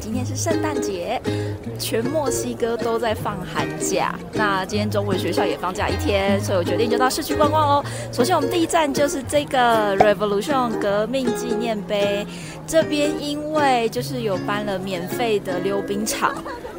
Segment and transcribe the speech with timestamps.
[0.00, 1.20] 今天是圣诞节，
[1.78, 4.14] 全墨西哥都在放寒假。
[4.32, 7.84] 那今天中文学校也放假一天，所以我决定就到市区逛逛喽。
[8.10, 12.26] 首先，我们第一站就是这个 Revolution 革命纪念碑。
[12.66, 16.34] 这边因为就是有搬了免费的溜冰场，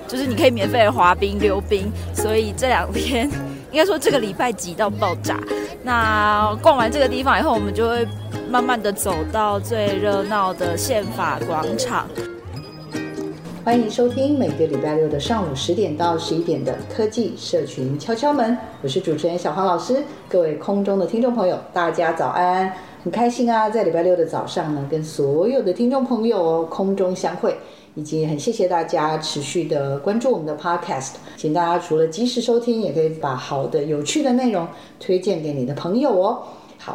[0.07, 3.29] 就是你可以免费滑冰溜冰，所以这两天
[3.71, 5.39] 应该说这个礼拜挤到爆炸。
[5.83, 8.07] 那逛完这个地方以后，我们就会。
[8.49, 12.07] 慢慢的走到最热闹的宪法广场。
[13.69, 20.03] 欢迎收听每个礼拜六的上午十点到十一点的科技社群敲敲门，我是主持人小黄老师。
[20.27, 22.73] 各位空中的听众朋友，大家早安！
[23.03, 27.55] 很开心啊，在礼拜六的早上呢，跟所有的听众朋友哦空中相会，
[27.93, 31.11] 以及很谢谢大家持续的关注我们的 Podcast。
[31.37, 34.67] 请大家除了及时收听，也可以把好的、有趣的内容
[34.99, 36.41] 推荐给你的朋友哦。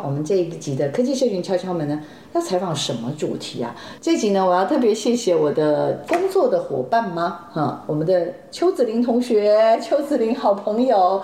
[0.02, 2.00] 我们这一集的科技社群敲敲门呢，
[2.32, 3.76] 要采访什么主题啊？
[4.00, 7.46] 这集呢，我要特别谢谢我的工作的伙伴吗？
[7.52, 11.22] 哈，我们的邱子林同学，邱子林好朋友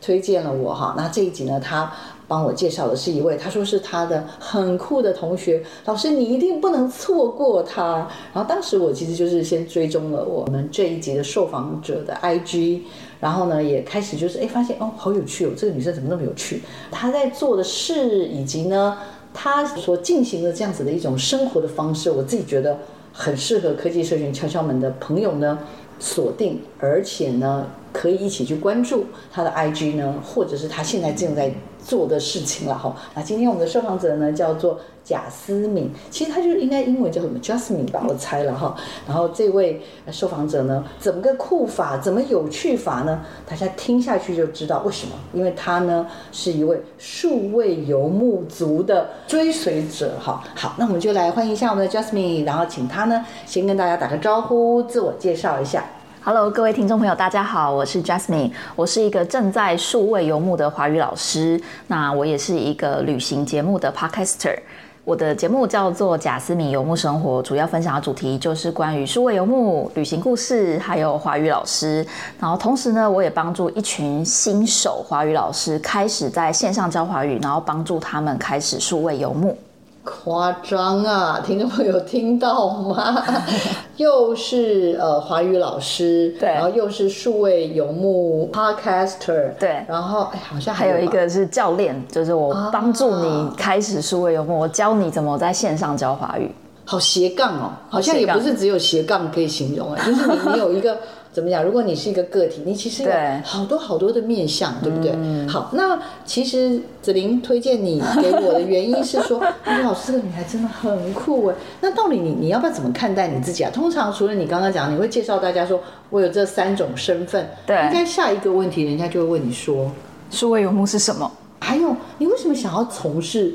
[0.00, 0.94] 推荐了我哈。
[0.96, 1.92] 那这一集呢，他
[2.28, 8.08] 帮我介绍的是一位，他说是他的很酷的同学，老师你一定不能错过他。
[8.32, 12.82] 然后当时我其实就是先追踪了我们这一集的受访者的 IG。
[13.22, 16.60] 然后呢，也开始就是哎，发现哦，好有趣哦，这个女生怎么那么有趣？
[16.90, 18.98] 她在做的事，以及呢，
[19.32, 22.76] 她所进行的这样子的一种生活的方式，我自己觉得
[23.12, 25.56] 很适合科技社群敲敲门的朋友呢
[26.00, 31.52] 锁定，而且呢，可以一起去关注他的 IG 呢，或者是他现在正在
[31.84, 32.94] 做的事情了哈。
[33.14, 38.74] 那今天我们的受访者呢，叫做贾思敏，其实他就应该英文叫什么 Jasmine 吧，我猜了哈。
[39.06, 43.20] 然后这位受访者呢，怎么个酷法，怎么有趣法呢？
[43.46, 50.42] 大家听下去就知道为什么，因为他呢是一位数位游牧族的追随者哈。
[50.54, 55.84] 好，那我们就来欢迎一下我们的 Jasmine，然后请他呢先跟大家打个招呼，自我介绍一下。
[56.24, 64.56] Hello，各位听众朋友，大家好，我是 Jasmine，我是一个正在数位游牧的华语老师，那我也是一个旅行节目的 Podcaster。
[65.04, 72.06] 我的节目叫做贾思敏游牧生活，主要分享的主题就是关于数位游牧、旅行故事，还有华语老师。
[72.38, 79.58] 然后同时呢，我也帮助一群新手华语老师开始在线上教华语，然后帮助他们开始数位游牧。
[80.04, 81.40] 夸张啊！
[81.46, 83.22] 听众朋友听到吗？
[83.96, 96.50] 又是呃华语老师，对，然后又是数位游牧 podcaster，对，然后哎，好像还有，一个是教练，就是我帮助你开始数位游牧，啊，我教你怎么在线上教华语。
[96.84, 100.96] 好斜杠哦，好像也不是只有斜杠可以形容哎，就是你你有一个。
[101.32, 101.64] 怎么讲？
[101.64, 103.10] 如果你是一个个体，你其实有
[103.42, 105.12] 好多好多的面相，对，对不对？
[105.16, 111.56] 嗯、好，那其实子玲推荐你给我的原因是说， 哎，老师这个女孩真的很酷哎。
[111.80, 113.70] 那到底你你要不要怎么看待你自己啊？
[113.72, 119.90] 通常除了你刚刚讲，你会介绍大家说我有这三种身份，对，应该下一个问题人家就会问你说，
[120.30, 121.30] 数位游牧是什么？
[121.60, 123.54] 还有你为什么想要从事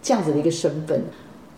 [0.00, 1.02] 这样子的一个身份？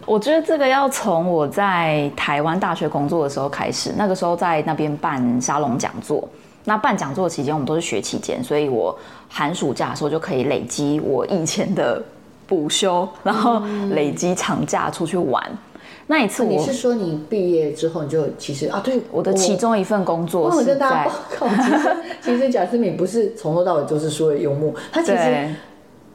[0.06, 6.27] 我觉得这个要从我在台湾大学工作的时候开始，那个时候在那边办沙龙讲座。
[6.67, 8.97] 那办讲座期间，我们都是学期间，所以我
[9.29, 12.03] 寒暑假的时候就可以累积我以前的
[12.47, 15.43] 补休，然后累积长假出去玩。
[15.51, 20.62] 嗯、那一次我，你是说你毕业之后你就其实啊，对，我的其中一份工作是在。
[20.62, 25.55] 我跟大家报告，其实 其实贾思敏不是从头到尾都是数位游牧，他其实。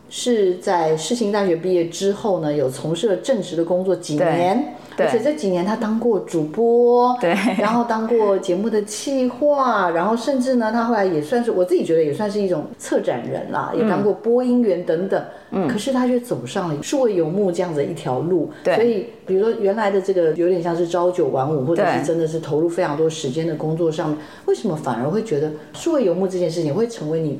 [0.09, 7.29] 是在世新大学毕业之后呢，有从事了正职的工作几年，而且这几年他当过主播，对，
[7.59, 15.23] 然后当过节目的企划，然后甚至呢，他后来也算是我自己觉得也算是一种策展人啦，也当过播音员等等。
[15.51, 18.51] 嗯，可是他却走上了数位游牧这样的一条路。
[18.63, 27.39] 对，所以比如说原来的这个有点像是朝九晚五，或者是真的是投入非常多时间的工作上面，为什么反而会觉得数位游牧这件事情会成为你？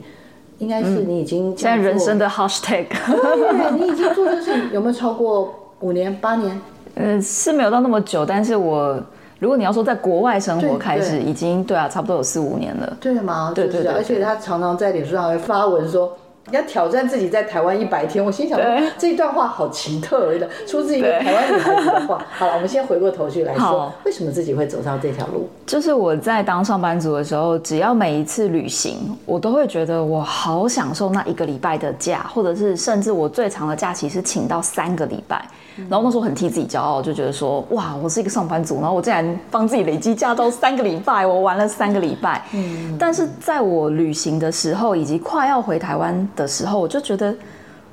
[0.60, 6.62] 应该是你已经现在人生的 hashtag，对，你已经做这事情有没有超过五年、八年？
[6.96, 9.02] 嗯，是没有到那么久，但是我
[9.40, 12.98] 如果你要说在国外生活开始，已经对啊，差不多有四五年了。
[13.02, 13.52] 对吗？
[13.56, 16.16] 对对对，而且他常常在脸书上会发文说。
[16.52, 22.24] 要挑战自己在台湾一百天，我心想说这一段话好奇特的，出自一个台湾女孩子的话。
[22.38, 25.50] 好了，我们先回过头去来说，为什么自己会走上这条路？
[25.66, 35.44] 就是我在当上班族的时候，只要每一次旅行，我都会觉得我好享受那一个礼拜的假，或者是甚至我最长的假期是请到三个礼拜。
[35.90, 42.44] 然后那时候很替自己骄傲，就觉得说哇，我是一个上班族，然后我竟然帮自己累积假到三个礼拜，我玩了三个礼拜。
[42.54, 47.36] 嗯，但是在我旅行的时候，以及快要回台湾的时候，我就觉得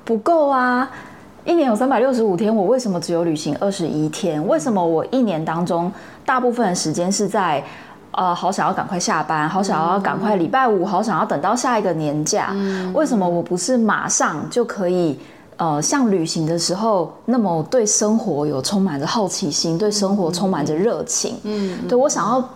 [0.04, 0.88] 不够啊！
[1.44, 4.44] 一年有三百六十五天，我为什么只有旅行二十一天？
[4.48, 5.93] 为什么我一年当中
[6.25, 7.62] 大部分的时间是在
[8.12, 12.54] 呃，好想要赶快下班，好想要赶快礼拜五，好想要等到下一个年假？
[12.94, 15.19] 为什么我不是马上就可以？
[15.58, 21.38] 呃，像旅行的时候，那么对生活有充满着好奇心，对生活充满着热情。
[21.44, 22.46] 嗯，对我想要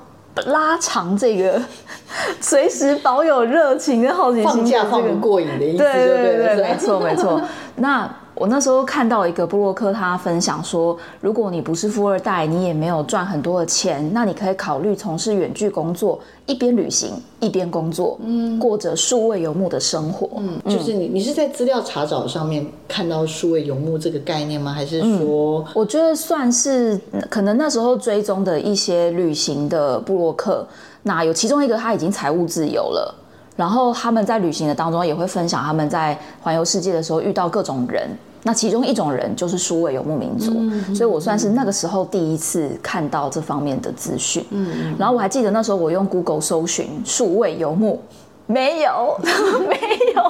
[0.47, 1.61] 拉长这个，
[2.41, 7.41] 随时保有热情跟好奇心，放假放不过瘾的意思，对对对，没错没错。
[7.77, 8.09] 那。
[8.41, 17.11] 我那时候看到一个布洛克，他分享说，如果你不是富二代，你也没有赚很多的钱，那你可以考虑从事远距工作，一边旅行
[17.41, 20.27] 一边工作，嗯，过着数位游牧的生活。
[20.39, 24.73] 嗯，就是你，你是在资料查找上面看到数位游牧这个概念吗？
[24.73, 26.99] 还是说，嗯，我觉得算是
[27.29, 30.67] 可能那时候追踪的一些旅行的布洛克，
[31.03, 33.15] 那有其中一个他已经财务自由了，
[33.55, 38.09] 然后他们在旅行的当中也会分享他们在环游世界的时候遇到各种人。
[38.43, 44.43] 那其中一种人就是数位游牧民族，嗯，所以我算是那个时候第一次看到这方面的资讯。
[44.51, 48.01] 嗯，然后我还记得那时候我用 Google 搜寻数位游牧，
[48.47, 49.19] 没有，
[49.69, 49.77] 没
[50.15, 50.23] 有，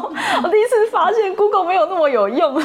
[0.42, 2.60] 我第一次发现 Google 没有那么有用。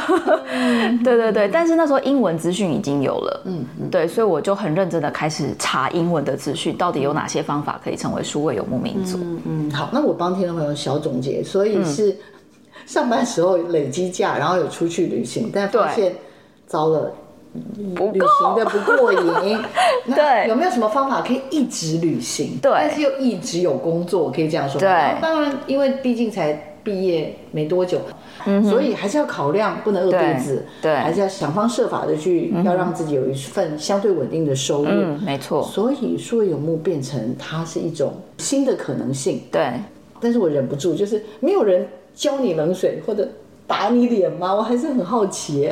[0.52, 3.42] 嗯、 对对对，但是那时候英文资讯已经有了。
[3.46, 9.20] 嗯，对，所以我就很认真的开始查英文的资讯，到底有哪些方法可以成为数位游牧民族。
[9.22, 12.18] 嗯嗯，好，那我帮听众朋友小总结，所以是。
[12.86, 16.14] 嗯上班时候累积假，然后有出去旅行，但发现
[16.68, 17.12] 糟了，
[18.14, 19.58] 旅行的不过瘾。
[20.14, 22.60] 对，有没有什么方法可以一直旅行？
[22.62, 24.80] 对，但是又一直有工作，可以这样说。
[24.80, 24.88] 对，
[25.20, 28.00] 当然，因为毕竟才毕业没多久，
[28.46, 30.64] 嗯，所以还是要考量，不能饿肚子。
[30.80, 34.92] 对，还是要想方设法的去，要让自己有一份相对稳定的收入。
[34.92, 35.64] 嗯，没错。
[35.64, 39.42] 所以数位游牧变成它是一种新的可能性。
[39.52, 39.72] 对，
[40.20, 41.88] 但是我忍不住，就是没有人。
[42.16, 43.28] 浇你冷水或者
[43.68, 44.54] 打你脸吗？
[44.56, 45.72] 我还是很好奇。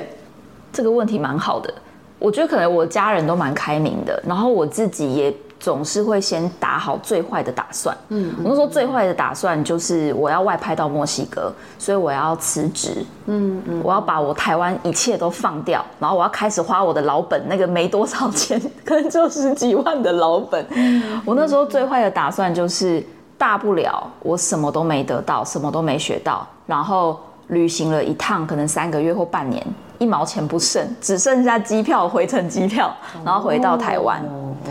[0.72, 1.74] 这个问题蛮好的，
[2.20, 7.96] 我觉得可能我家人都蛮开明的，然后我自己也总是会先打好最坏的打算。
[8.10, 13.06] 嗯，我那时候最坏的打算就是我要外派到墨西哥，所以我要辞职。
[13.28, 20.66] 嗯嗯，我要把我台湾一切都放掉，然后我要开始花我的老本，那个没多少钱， 可能就十几万的老本。
[20.72, 23.02] 嗯，我那时候最坏的打算就是。
[23.38, 29.66] 大不了我什么都没得到，什么都没学到，然后旅行了一趟，可能三个月或半年，
[29.98, 32.94] 一毛钱不剩，只剩下机票回程机票，
[33.26, 34.24] 然后回到台湾。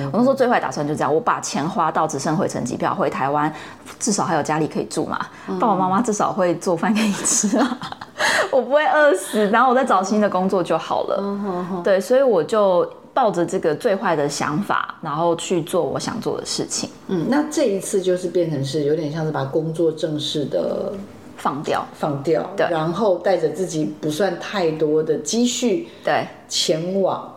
[0.07, 3.53] 我那时候最坏打算就这样，我把钱花到只剩回程机票，回台湾
[3.99, 5.19] 至少还有家里可以住嘛，
[5.61, 7.79] 爸爸妈妈至少会做饭给你吃啊，
[8.51, 11.83] 我不会饿死，然后我再找新的工作就好了。
[11.85, 12.89] 对，所以我就。
[13.15, 16.89] 抱着这个最坏的想法，然后去做我想做的事情。
[17.09, 20.93] 嗯，那这一次就是变成是有点像是把工作正式的
[21.37, 27.31] 放掉，放掉，对，然后带着自己不算太多的积蓄，对，前往。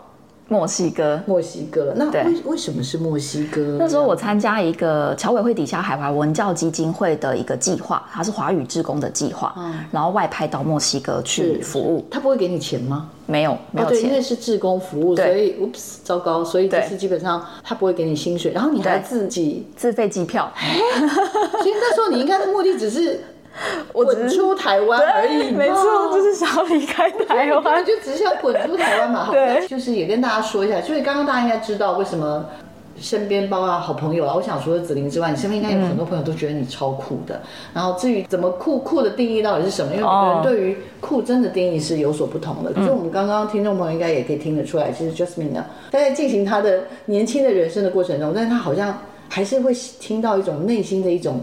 [0.47, 3.77] 墨西哥，墨西哥，那为为什么是墨西哥？
[3.79, 12.05] 那时候我参加一个侨委会底下海华文教基金会的一个计划，它是华语志工的计划，嗯，然后外派到墨西哥去服务。
[12.11, 13.09] 他不会给你钱吗？
[13.25, 20.51] 没有，没有钱，哦、对，因为是志工服务，所以，oops，糟糕，所以就是基本上他不会给你薪水，然后你还自己自费机票。
[20.59, 23.19] 所以那时候你应该的目的只是。
[23.93, 29.23] 我滚出台湾而已，没错，就是想要离开台湾，就只是要滚出台湾嘛。
[29.23, 32.45] 好，对，就是也跟大家说一下，就是刚刚大家应该知道为什么
[32.99, 37.35] 身边包啊好朋友啊，我想除了紫菱之外，你身边应该有很多朋友都觉得你超酷的。
[37.35, 37.41] 嗯、
[37.73, 39.93] 然后至于怎么酷酷的定义到底是什么？
[39.93, 42.71] 因为每个人对于酷真的定义是有所不同的。
[42.71, 48.97] 可是我们刚刚听众朋友应该也可以听得出来，其实 Justine 呢，他在进行他的年轻的人生的过程中，但是他好像
[49.27, 51.41] 还是会听到一种内心的一种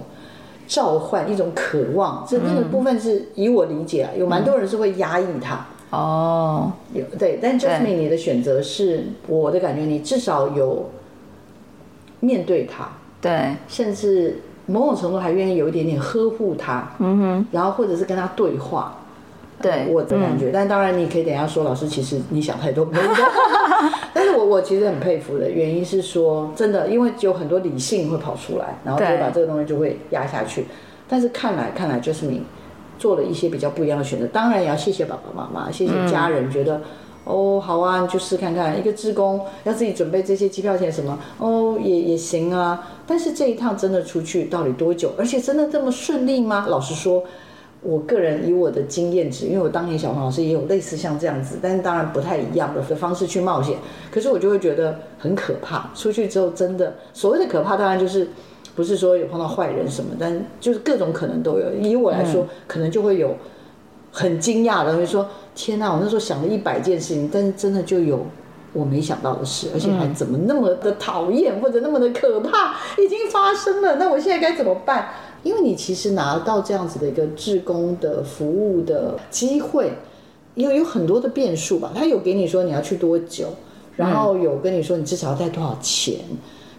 [0.72, 2.24] 召唤，一种渴望。
[2.28, 5.66] 这那个部分是以我理解啊，有蛮多人是会压抑他。
[5.90, 10.88] 哦，有对，但 Jasmine 你的选择是，我的感觉你至少有。
[12.24, 12.88] 面对他，
[13.20, 18.96] 对，甚至某种程度还愿意有一点点呵护他，嗯哼，然后或者是跟他对话，
[19.62, 20.48] 对、呃、我的感觉。
[20.48, 22.86] 嗯、但当然，你可以等一下说，老师其实你想太多，
[24.12, 30.66] 但是我我其实很佩服的原因是说，真的，因为有很多理性会跑出来，然后就会把这个东西就会压下去。
[31.08, 32.42] 但是看来看来，就是你
[32.98, 34.26] 做了一些比较不一样的选择。
[34.26, 36.78] 当然也要谢谢爸爸妈妈，谢谢家人，觉得。
[36.78, 36.82] 嗯
[37.24, 38.76] 哦，好啊，你就试看看。
[38.76, 42.90] 一个职工要自己准备这些机票钱什么，哦，也也行啊。
[43.06, 45.12] 但是这一趟真的出去到底多久？
[45.16, 46.66] 而且真的这么顺利吗？
[46.68, 47.22] 老实说，
[47.82, 53.76] 我个人以我的经验值，因为我当年小黄老师也有类似像这样子，但是当然不太一样的方式去冒险。
[54.10, 55.90] 可是我就会觉得很可怕。
[55.94, 58.28] 出去之后真的所谓的可怕，当然就是
[58.74, 61.72] 不是说有碰到坏人什么，但就是各种可能都有。
[61.74, 63.36] 以我来说，嗯、可能就会有
[64.10, 65.28] 很惊讶的，比如说。
[65.54, 68.24] 天呐，我那时候想了一百件事情，但是真的就有
[68.72, 73.96] 我没想到的事，而且还怎么那么的讨厌或者那么的可怕，已经发生了。
[73.96, 75.10] 那我现在该怎么办？
[75.42, 79.92] 因为你其实拿到这样子的一个志工的服务的机会，
[80.54, 81.90] 因为有很多的变数吧。
[81.94, 83.48] 他有给你说你要去多久，
[83.96, 86.16] 然后有跟你说你至少要带多少钱，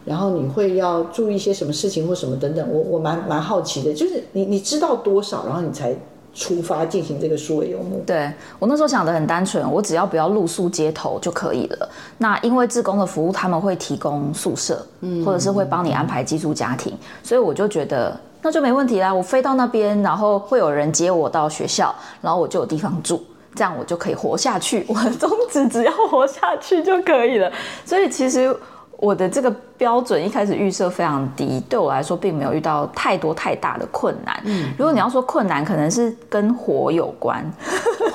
[0.05, 2.67] 然后你会要注意一些什么事情或什么等等。
[2.71, 5.95] 我我蛮蛮好奇的，就是你你知道多少，然后你才。
[6.35, 8.01] 出发进行这个数位游牧。
[8.07, 8.27] 对，
[8.57, 11.87] 我那时候想的很单纯，我只要不要露宿街头就可以了。
[12.17, 19.11] 那因为志工的服务，他们会提供宿舍，嗯，或者是会帮你安排寄宿家庭，所以我就觉得那就没问题啦。
[19.11, 23.23] 我飞到那边，然后会有人接我到学校，然后我就有地方住，
[23.55, 24.85] 这样我就可以活下去。
[24.89, 27.51] 我的宗旨只要活下去就可以了。
[27.83, 28.55] 所以其实。
[28.99, 34.39] 我的这个标准一开始预设非常低，对我来说并没有遇到太多太大的困难。
[34.45, 37.43] 嗯，如果你要说困难，可能是跟火有关。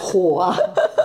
[0.00, 0.56] 火啊，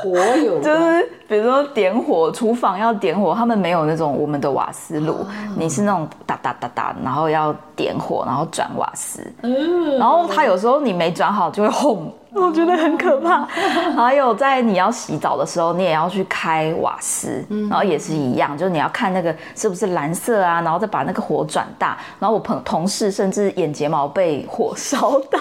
[0.02, 12.14] 火有关， 就是比如说点火，厨房要点火，他们没有那种我们的瓦斯炉，哦、你是那种哒哒哒哒，然后要点火，然后转瓦斯，嗯、然后他有时候你没转好就会轰。
[12.36, 13.46] 我觉得很可怕。
[13.96, 21.98] 还有在你要洗澡的时候，你也要去开瓦斯，然后也是一样，就是你要看那个是不是蓝色啊，然后再把那个火转大。
[22.20, 25.40] 然后我朋同事甚至眼睫毛被火烧到，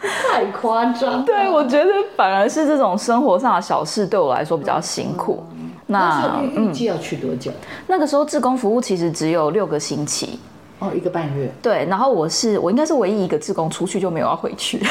[0.00, 1.24] 太夸张。
[1.24, 5.44] 对，我觉得反而是这种生活上的小事对我来说比较辛苦。
[5.86, 7.50] 那预计要去多久？
[7.86, 10.38] 那个时候志工服务其实只有六个星期，
[10.80, 11.50] 哦，一个半月。
[11.62, 14.84] 对，然后我是我应该是唯一一个志工出去就没有要回去。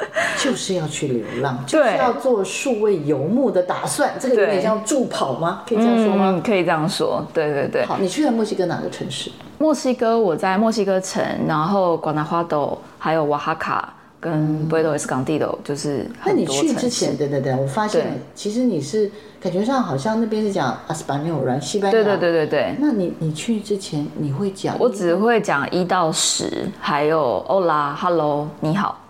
[0.38, 4.12] 就是要去流浪，就是要做数位游牧的打算。
[4.18, 5.62] 这个有点像助跑吗？
[5.68, 6.32] 可以这样说吗？
[6.36, 7.24] 嗯，可以这样说。
[7.32, 7.84] 对对对。
[7.84, 9.30] 好，你去了墨西哥哪个城市？
[9.58, 16.06] 墨西哥，我在墨西哥城，然后瓜纳华斗，还有瓦哈卡跟布宜诺斯冈蒂多，就是。
[16.24, 19.10] 那你去之前，对对对，我发现其实你是
[19.40, 21.92] 感觉上好像那边是讲阿斯巴尼欧人，西班牙。
[21.92, 22.76] 对对对对对。
[22.78, 24.76] 那你你去之前你会讲？
[24.78, 29.00] 我只会讲一到十，还有欧拉、Hello、你好。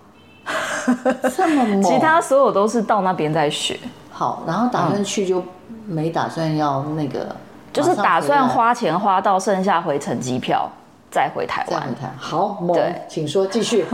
[1.34, 3.78] 这么猛，其他所有都是到那边再学。
[4.10, 5.42] 好，然后打算去就
[5.86, 7.34] 没打算要那个，
[7.72, 10.70] 就是打算花钱花到剩下回程机票
[11.10, 11.82] 再回台湾。
[12.16, 13.84] 好，猛，对，请说继续。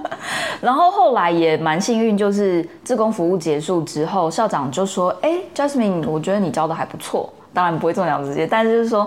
[0.62, 9.06] 然后后来也蛮幸运，就是自工服务结束之后，校长就说：“哎，Jasmine，我觉得你教的还不错，当然不会这么直接，但是就是说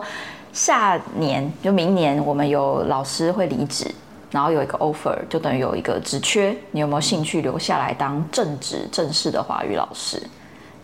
[0.53, 3.89] 下年就明年我们有老师会离职。”
[4.31, 10.21] 然后有一个 offer，就等于有一个职缺，你有没有兴趣留下来当正职正式的华语老师？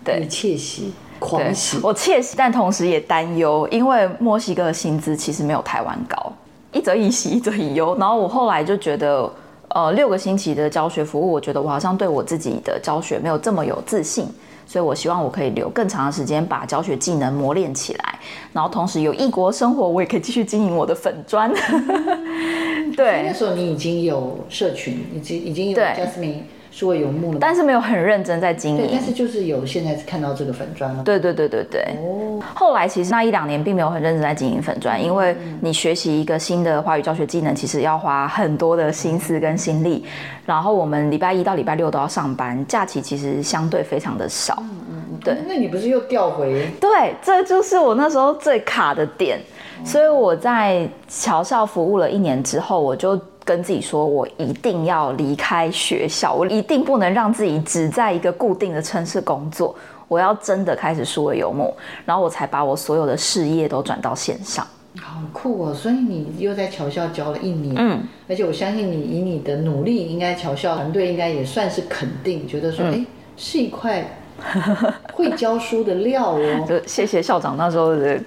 [0.04, 6.32] 对，你窃喜，狂喜，我窃喜，但同时也担忧，因为墨西哥的薪资其实没有台湾高，
[6.72, 7.96] 一则以喜，一则以忧。
[8.00, 9.32] 然后我后来就觉得，
[9.70, 14.28] 呃，六个星期的教学服务，我觉得我好像对我自己的教学没有这么有自信。
[14.66, 18.20] 所以，我希望我可以留更长的时间，把教学技能磨练起来，
[18.52, 21.52] 然后同时有异国生活，我也可以继续经营我的粉砖。
[22.96, 26.42] 对，那时候你已经有社群，已经已经有 Jasmine
[26.76, 28.90] 数位游牧了，但是没有很认真在经营。
[28.92, 31.02] 但是就是有现在看到这个粉砖了。
[31.06, 31.82] 对对对对对。
[32.04, 32.38] 哦。
[32.54, 40.04] 后来其实那一两年并没有很认真在经营粉砖，因为你学习一个新的华语教学技能，其实要花很多的心思跟心力。
[40.46, 44.58] 然后我们礼拜一到礼拜六都要上班，假期其实相对非常的少。
[44.60, 45.20] 嗯嗯。
[45.24, 46.68] 对，那你不是又调回？
[46.82, 49.40] 对，这就是我那时候最卡的点。
[49.86, 59.76] 所以我在侨校服务了一年之后，我就跟自己说，我一定要离开学校，我一定不能让自己只在一个固定的城市工作，
[60.08, 61.74] 我要真的开始数位游牧，
[62.06, 64.66] 然后我才把我所有的事业都转到线上。
[65.00, 65.74] 好酷哦！
[65.74, 73.06] 所以你又在侨校教了一年，嗯，而且我相信你以你的努力，应该侨校团队应该也算是肯定，觉得说，哎、嗯，
[73.38, 74.04] 是一块。
[75.14, 78.20] 会教书的料哦， 就谢谢校长那时候的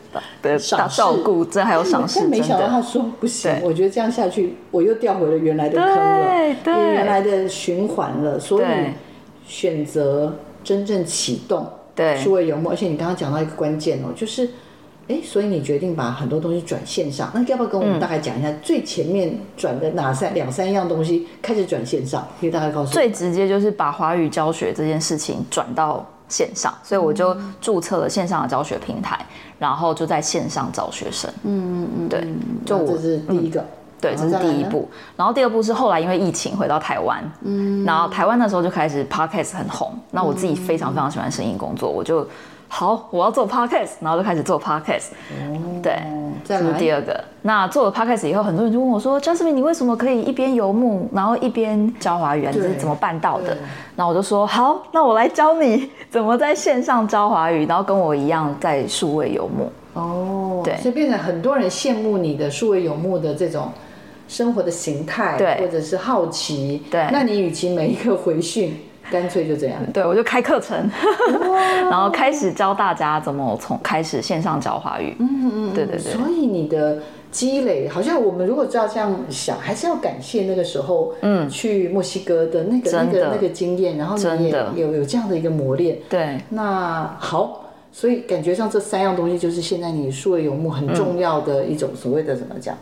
[0.42, 2.20] 的大照顾，这还有赏识。
[2.20, 8.66] 但没想到他说不行，我觉得这样下去我又掉回了原来的坑了，对，原来的循环了，所以
[9.46, 12.16] 选择真正启动对。
[12.16, 14.48] 数位游牧，而且你刚刚讲到一个关键哦，就是。
[15.08, 22.28] 哎，所以你决定把很多东西转线上，那要不要跟我们大概讲一下最前面转的哪三两三样东西开始转线上？
[22.38, 22.92] 可以大概告诉我。
[22.92, 29.18] 最直接就是把华语教学这件事情转到线上，所以我就注册了线上的教学平台，
[29.58, 31.30] 然后就在线上找学生。
[31.44, 32.28] 嗯嗯嗯，对，
[32.66, 33.64] 就我这是第一个，
[33.98, 34.86] 对，这是第一步。
[35.16, 42.28] 然后第二步是后来因为疫情回到台湾，嗯，然后台湾那时候就开始 Podcast 很红，那我自己非常非常喜欢声音工作，我就。
[42.70, 45.08] 好，我要做 podcast，然后就开始做 podcast。
[45.30, 45.98] 哦，对，
[46.44, 47.18] 这是第二个。
[47.42, 52.46] 那做了 podcast 以后，很多人就问我说：“Jasmine，你为什么可以一边游牧，然后一边教华语？
[52.46, 53.56] 你是怎么办到的？”
[53.96, 63.72] 然后我就说：“好，那我来教你怎么在线上教华语，然后跟我一样在数位游牧。”哦，对，所以变成很多人羡慕你的数位游牧的这种
[64.28, 66.82] 生活的形态，对，或者是好奇。
[66.90, 68.78] 对，那你与其每一个回训。
[69.12, 70.90] 干脆就这样，对，我就开课程，
[71.90, 75.16] 然后开始教大家怎么从开始线上教华语。
[75.18, 76.12] 嗯嗯嗯，对对对。
[76.12, 76.98] 所以你的
[77.30, 85.98] 积累，好像我们如果照这样想，还是要感谢那个时候，嗯，去墨西哥的那个那个那个经验，然后你也有有这样的一个磨练。
[86.08, 86.38] 对。
[86.50, 92.76] 那好，所以感觉上这三样东西就是现在你数位游牧很重要的一种所谓的怎么讲？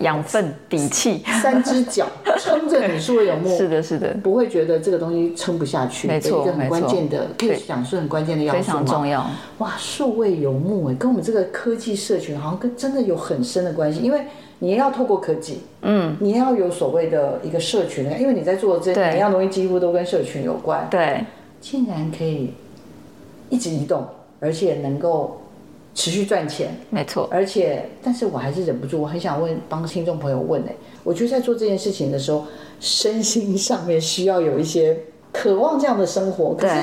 [0.00, 2.06] 养分底气，三只脚
[2.38, 6.06] 撑着你数位有木，是的，是的，不会觉得这个东西撑不下去。
[6.06, 9.26] 没错，一个很关键的，可以讲是很关键的要素，非常重要。
[9.58, 14.22] 哇，数位游牧哎，跟我们这个科技社群好像跟真的有很深的关系，因为
[14.58, 20.86] 你也要透过科技，嗯，你也要有所谓的一个社群，因为你在做的这每样东西几乎都跟社群有关。
[20.90, 21.24] 对，
[21.60, 22.52] 竟然可以
[23.48, 24.06] 一直移动，
[24.40, 25.40] 而且能够。
[25.96, 27.26] 持续赚钱，没错。
[27.32, 32.44] 而且，但是我还是忍不住，我很想问，帮听众朋友问哎，我觉得在做这件事情的时候，
[32.78, 34.94] 身心上面需要有一些
[35.32, 36.74] 渴望这样的生活，可是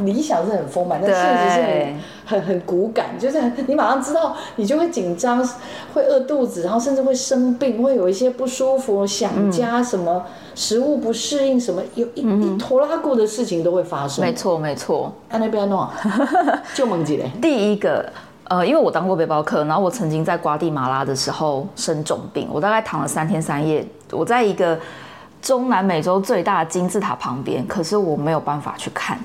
[0.00, 5.48] 理想是很丰满，但现实是很很很骨感，就是你马上知道，你就会紧张，
[5.94, 14.24] 会饿肚子，然后甚至会生病，会有一些不舒服，想家什么、嗯、食物不适应什么，有一、嗯、一拖拉过的事情都会发生。
[14.24, 15.14] 没错，没错。
[15.30, 15.88] 那那边弄，
[16.74, 17.30] 就猛几嘞。
[17.40, 18.04] 第一个。
[18.48, 23.84] 呃，因为我当过背包客，然后我曾经在瓜地马拉的时候生重病，我大概躺了三天三夜。
[24.12, 24.78] 我在一个
[25.42, 29.18] 中南美洲最大的金字塔旁边，可是我没有办法去看。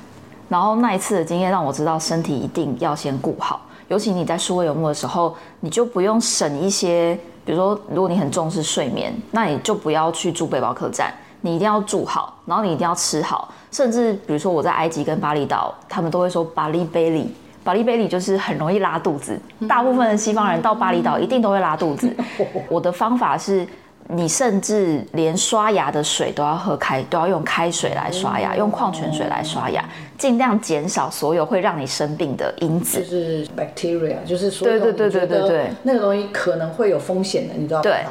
[0.49, 3.61] 然后那一次的经验让我知道，身体一定要先顾好。
[3.89, 13.53] 尤其你在数位游牧的时候，你就不用省一些，比如说，如果你很重视睡眠，那你就不要去住背包客栈，你一定要住好，然后你一定要吃好。
[13.69, 17.35] 甚至比如说我在埃及跟巴厘岛，他们都会说巴利贝里。
[17.63, 22.11] 巴利贝里就是很容易拉肚子，大部分的西方人到巴厘岛一定都会拉肚子。
[22.69, 23.65] 我的方法是，
[24.07, 29.83] 你甚至连刷牙的水都要喝开，都要用开水来刷牙，用矿泉水来刷牙，
[30.17, 37.83] 尽量减少所有会让你生病的因子，就是 bacteria，就是说对对对对对对，那个东西可能会有风险的，你知道吗？
[37.83, 38.05] 对。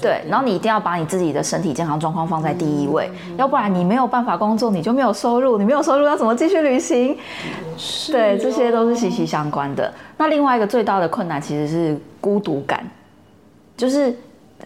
[0.00, 7.16] 对，然后你一定要把你自己的身体健康状况放在第一位，嗯、要不然你没有办法工作，你就没有收入，你没有收入要怎么继续旅行？
[8.10, 9.90] 对，这些都是息息相关的。
[10.18, 12.84] 那另外一个最大的困难其实是孤独感，
[13.74, 14.14] 就是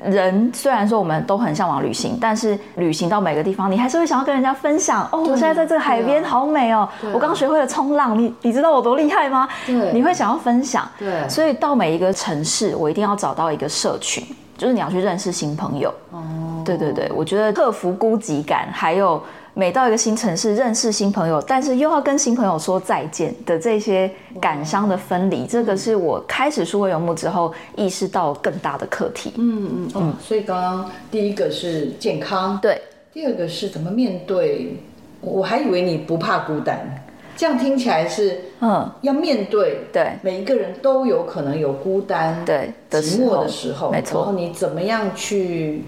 [0.04, 5.08] 人虽然说我们都很向往旅行，但是旅行到每个地方，你还是会想要跟人家分享。
[5.12, 9.48] 哦，我现在在这个海边好美哦，啊、我刚学会了冲浪，你你知道我多厉害吗？
[9.66, 10.86] 对，你会想要分享。
[10.98, 14.26] 对，所以到每一个城市，我一定要找到一个社群。
[14.56, 29.32] 就是你要去认识新朋友，哦，对对对，我觉得克服孤寂感，还有每到一个新城市认识新朋友，但是又要跟新朋友说再见的这些感伤的分离，这个是我开始数位游牧之后意识到更大的课题。
[29.36, 32.80] 嗯嗯嗯，所以刚刚第一个是健康，对，
[33.12, 34.76] 第二个是怎么面对，
[35.20, 37.02] 我还以为你不怕孤单。
[37.36, 44.22] 这样听起来是，嗯，要面对，对，每一个人都有可能有孤单、对寂寞的时候，没错。
[44.22, 45.84] 然后你怎么样去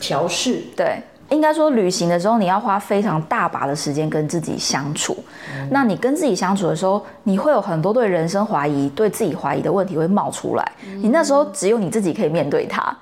[0.00, 0.62] 调试？
[0.74, 0.96] 对，
[1.28, 5.16] 应该说旅行的时候，你要花非常大把的时间跟自己相处。
[5.54, 10.72] 嗯、那你跟自己相处的时候，你会有很多对人生怀疑、对自己怀疑的问题会冒出来。
[10.86, 12.96] 嗯、你那时候只有你自己可以面对它。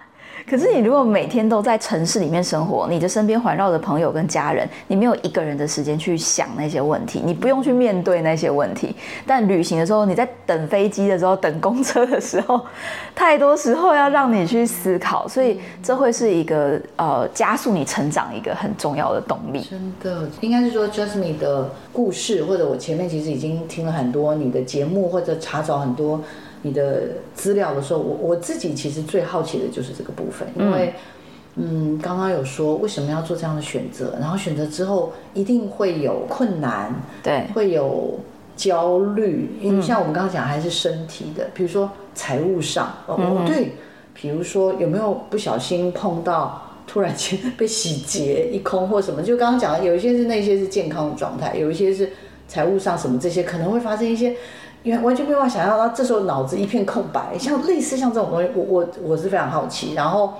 [0.51, 8.93] 可是你如果每天都在城市里面生活，你的身边环绕着朋友跟家人，你没有一个人的时间去想那些问题，你不用去面对那些问题。
[9.25, 12.61] 但旅行的时候，你在等飞机的时候，等公车的时候，
[13.15, 19.65] 太多时候要让你去思考，所以这会是一个呃加速你成长一个很重要的动力。
[19.71, 26.21] 真的，应该是说，Jasmine 的故事，或者我前面其实已经听了很多你的节目，或者查找很多。
[26.62, 27.03] 你的
[27.35, 30.92] 资料的时候，我我自己其实最好奇的就是这个部分，因为，
[31.57, 38.20] 嗯，刚刚有说为什么要做这样的选择，然后选择之后一定会有困难，对，会有
[38.57, 43.73] 焦虑，因为像我们刚刚讲还是身体的，比如说财务上，哦对，
[44.12, 52.11] 比如说有没有不小心碰到突然间被洗劫一空或什么，就刚刚讲的有一些是那些是健康的状态，有一些是
[52.46, 54.37] 财务上什么这些可能会发生一些。
[54.83, 59.95] 因为完全没有办法想象，到这时候脑子一片空白，像类似像这种东西，我我我是非常好奇。
[59.95, 60.33] 然后，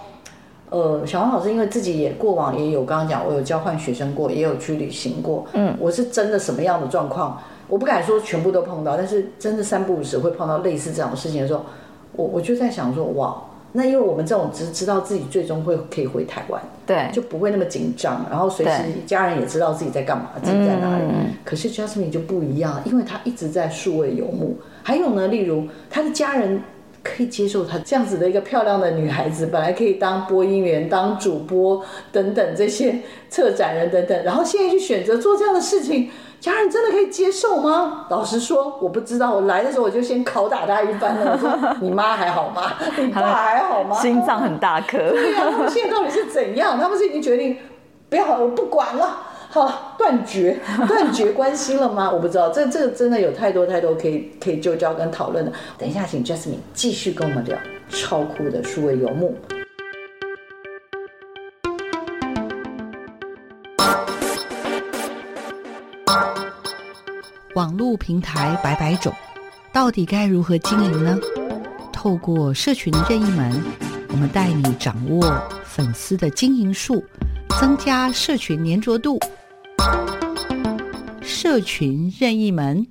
[0.71, 11.65] 呃，小黄老师因为自己也过往也有刚刚讲，我有交换学生过，也有去旅行过，嗯，我是真的什么样的状况，我不敢说全部都碰到，但是真的三不五时会碰到类似这种事情的时候，
[12.13, 13.37] 我我就在想说，哇。
[13.73, 21.05] 那因为我们这种只知道自己最终会可以回台湾，对，就不会那么紧张，然后随时家人也知道自己在干嘛，自己在哪里。
[21.05, 24.57] 嗯、可是 Jasmine 就不一样，因为他一直在数位游牧。
[24.83, 26.61] 还有呢，例如他的家人
[27.03, 31.81] 可以接受他这样子的一个漂亮的女孩子，本来可以当播音员、当主播
[32.11, 36.11] 等等这些策展人等等，然后现在去选择做这样的事情。
[36.41, 38.07] 家人真的可以接受吗？
[38.09, 39.35] 老实说，我不知道。
[39.35, 41.33] 我来的时候我就先拷打他一番了。
[41.33, 42.73] 我说：“你妈还好吗？
[42.99, 44.97] 你爸还好吗？”心脏很大颗。
[44.97, 46.79] 对呀、啊，他们现在到底是怎样？
[46.81, 47.57] 他们是已经决定
[48.09, 49.19] 不要，我不管了，
[49.51, 52.11] 好断绝 断绝关心了吗？
[52.11, 52.49] 我不知道。
[52.49, 55.53] 这这个真的有太多太多可以可以就教跟讨论的。
[55.77, 57.57] 等一下，请 Jasmine 继续跟我们聊
[57.91, 59.37] 超酷的数位游牧。
[67.57, 69.13] 网络平台百百种，
[69.73, 71.19] 到底该如何经营呢？
[71.93, 73.61] 透过社群任意门，
[74.11, 75.21] 我们带你掌握
[75.65, 77.05] 粉丝的经营术，
[77.61, 79.19] 增加社群粘着度。
[81.23, 82.87] 社群任意门。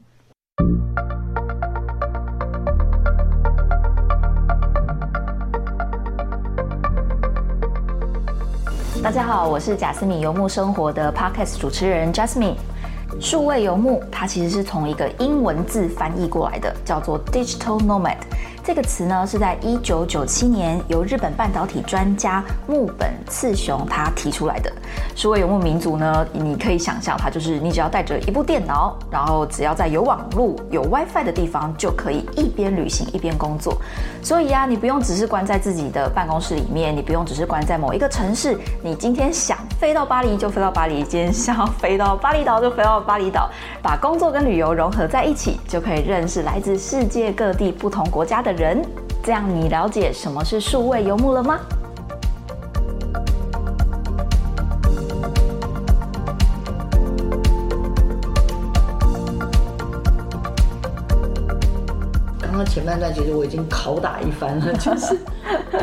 [9.01, 12.55] 大家好，我是假斯米游牧生活的 Podcast 主持人 Jasmine。
[13.19, 18.17] 数位游牧，它其实是从一个英文字翻译过来的，叫做 digital nomad。
[18.69, 24.71] 这个词呢，是在一九九七年由日本半导体专家木本次雄他提出来的。
[25.15, 33.75] 数位游牧民族呢，你可以想象，它就是你只要带着一部电脑，然后只要在有网络、有 WiFi 的地方，就可以一边旅行一边工作。
[34.21, 43.49] 所以、啊，你不用只是关在自己的办公室里面，你不用只是关在某一个城市，你今天想飞到巴黎就飞到巴黎，今天想要飞到巴厘岛就飞到巴厘岛，
[43.81, 48.83] 把工作跟旅游融合在一起，就可以认识来自世界各地不同国家的人。
[49.23, 51.59] 这样你了解什么是数位游牧了吗？
[62.41, 65.17] 刚刚前半段其实我已经拷打一番了， 就是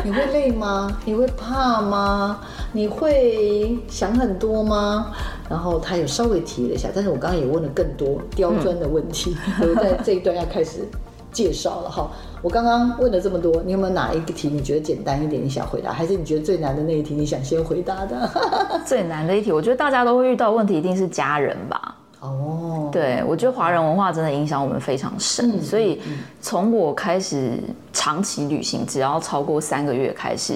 [0.03, 0.95] 你会累吗？
[1.03, 2.39] 你会怕吗？
[2.71, 5.11] 你会想很多吗？
[5.49, 10.87] 然后他有稍微提了一下，但是我刚刚也问了更多刁钻的问题，我、嗯、 在这一段要开始。
[11.29, 12.09] 介绍了哈，
[12.47, 15.91] 我刚刚问了这么多，你有没有哪一个题你觉得简单一点，你想回答？
[15.91, 18.31] 还是你觉得最难的那一题你想先回答的？
[18.87, 21.95] 最难的一题，我觉得大家都会遇到问题，一定是家人吧？
[22.21, 26.01] 哦，对，我觉得华人文化真的影响我们非常深，嗯、所以
[26.39, 27.59] 从我开始
[27.91, 30.53] 长期旅行，只要超过三个月开始。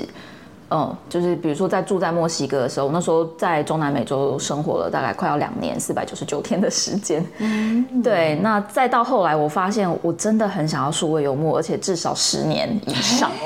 [0.73, 7.25] 嗯，就是比如说在住在墨西哥的时候，那时候在中南美洲生活了大概快要两年，四百九十九天的时间。
[7.39, 8.36] 嗯，对。
[8.41, 13.29] 那再到后来，我发现我真的很想要数位游牧，而且至少十年以上。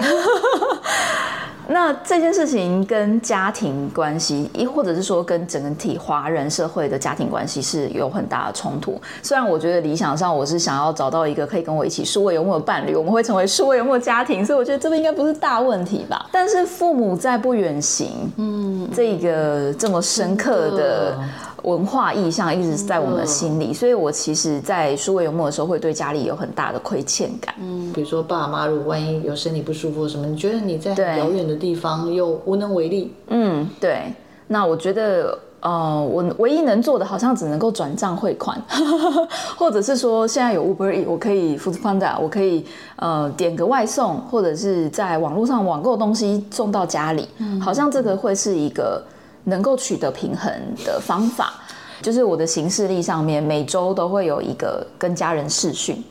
[1.67, 8.99] 那这件事情跟家庭关系，亦或者是说跟整体华人社会的家庭关系是有很大的冲突。
[9.21, 16.27] 虽然我觉得理想上我是想要找到一个可以跟我一起数位游牧的伴侣，我们会成为数位游牧家庭，所以我觉得这个应该不是大问题吧。
[16.31, 21.17] 但是父母在不远行，嗯，这个这么深刻的。
[21.65, 27.53] 文化意象一直在我们的心里，所以我其实，在数位游牧的时候，会对家里有很大的亏欠感。
[27.59, 33.13] 嗯，比如说爸妈如果万一有身体不舒服什么，你觉得你在遥远的地方又无能为力。
[33.27, 34.13] 嗯，对。
[34.47, 35.37] 那我觉得。
[35.61, 38.61] 呃，我唯一能做的好像只能够转账汇款，
[39.57, 42.63] 或者是说现在有 Uber E，我可以 Foodpanda，我可以
[42.97, 49.03] 呃点个外送，或者是在网络上网购东西送到家里，嗯、好像这个会是一个
[49.45, 50.51] 能够取得平衡
[50.83, 51.53] 的方法。
[52.01, 56.03] 就是我的行事历上面每周都会有一个跟家人视讯，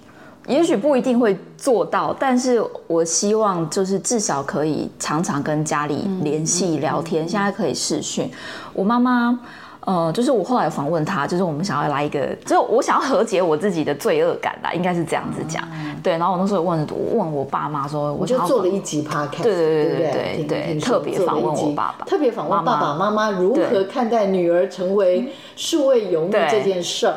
[0.49, 7.29] 也许不一定会做到，但是我希望就是至少可以常常跟家里联系聊天。
[7.29, 8.29] 现在可以视讯。
[8.73, 9.39] 我妈妈，
[9.87, 15.63] 呃，就是我后来访问他，就是我们想要来一个，就是我想要和解我自己的罪恶感啦，应该是这样子讲。
[15.73, 27.15] 嗯、对，然后我那时候问我问我爸妈说，我就做了一集 podcast，对对对对对对，特别访问我爸爸，特别访问爸爸妈妈如何看待女儿成为数位游牧这件事儿。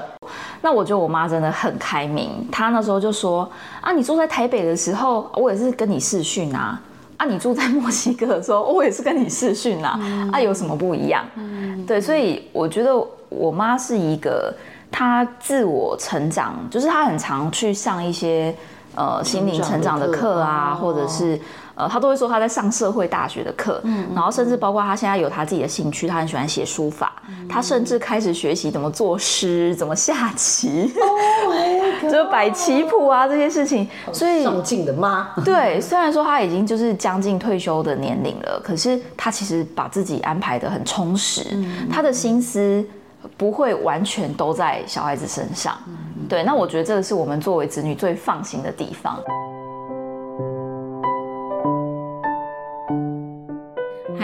[0.62, 3.50] 那我觉得我妈真的很开明，她那时候就说
[3.80, 6.82] 啊，你住在台北的时候，我也是跟你视讯啊。
[7.18, 11.26] 啊，你住在墨西哥的时候，我也是跟你视讯啊，嗯、啊，有什么不一样？
[11.36, 12.94] 嗯、对，所以我觉得
[13.30, 14.54] 我妈是一个，
[14.92, 18.56] 她自我成长，就是她很常去上一些
[18.96, 21.40] 呃心灵成长的课啊，或者是。
[21.78, 42.84] 呃，他都会说他在上社会大学的课，嗯，然后甚至包括他现在有他自己的兴趣，他很喜欢写书法，嗯、他甚至开始学习怎么作诗，怎么下棋，哦， 就是摆棋谱啊这些事情，所以上进的妈，对，虽然说他已经就是将近退休的年龄了，可是他其实把自己安排的很充实，嗯、他的心思
[43.38, 49.20] 不会完全都在小孩子身上，嗯、对，那我觉得这个是我们作为子女最放心的地方。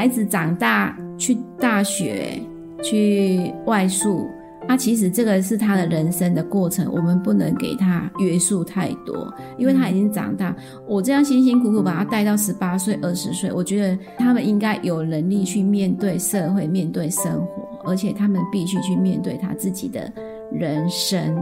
[0.03, 2.37] 孩子长大去大学
[2.83, 4.27] 去外宿，
[4.67, 10.53] 那其实这个是他的人生的过程，我们不能给他约束太多，因为他已经长大。
[10.85, 20.11] 我这样辛辛苦苦把他带到十八岁、二十岁，我觉得他们应该有能力去面对社会、面对生活，而且他们必须去面对他自己的
[20.51, 21.33] 人生。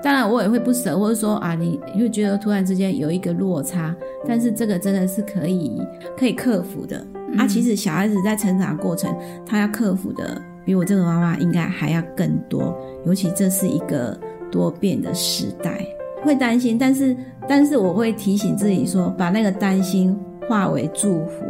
[0.00, 3.92] 当然，我也会不舍，或者说啊，你会觉得突然之间有一个落差，
[4.28, 5.82] 但是这个真的是可以
[6.16, 7.04] 可以克服的。
[7.36, 12.76] 啊，其实小孩子在成长过程，他要克服的比我这个妈妈应该还要更多。
[13.04, 14.18] 尤其这是一个
[14.50, 15.84] 多变的时代，
[16.22, 17.16] 会担心，但是
[17.48, 20.16] 但是我会提醒自己说，把那个担心
[20.48, 21.44] 化为祝福。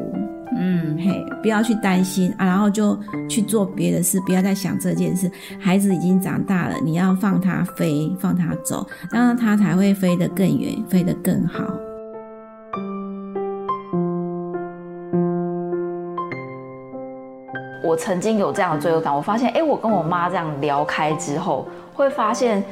[0.59, 5.31] 嗯，嘿，不要去担心啊，然后就去做别的事，不要再想这件事。
[5.61, 11.63] 孩子已经长大了，你要放他飞，放他走，这样他才会飞得更远，飞得更好。
[17.87, 22.63] 我曾经有这样的罪恶感，我发现，哎，我跟我妈这样聊开之后，会发现，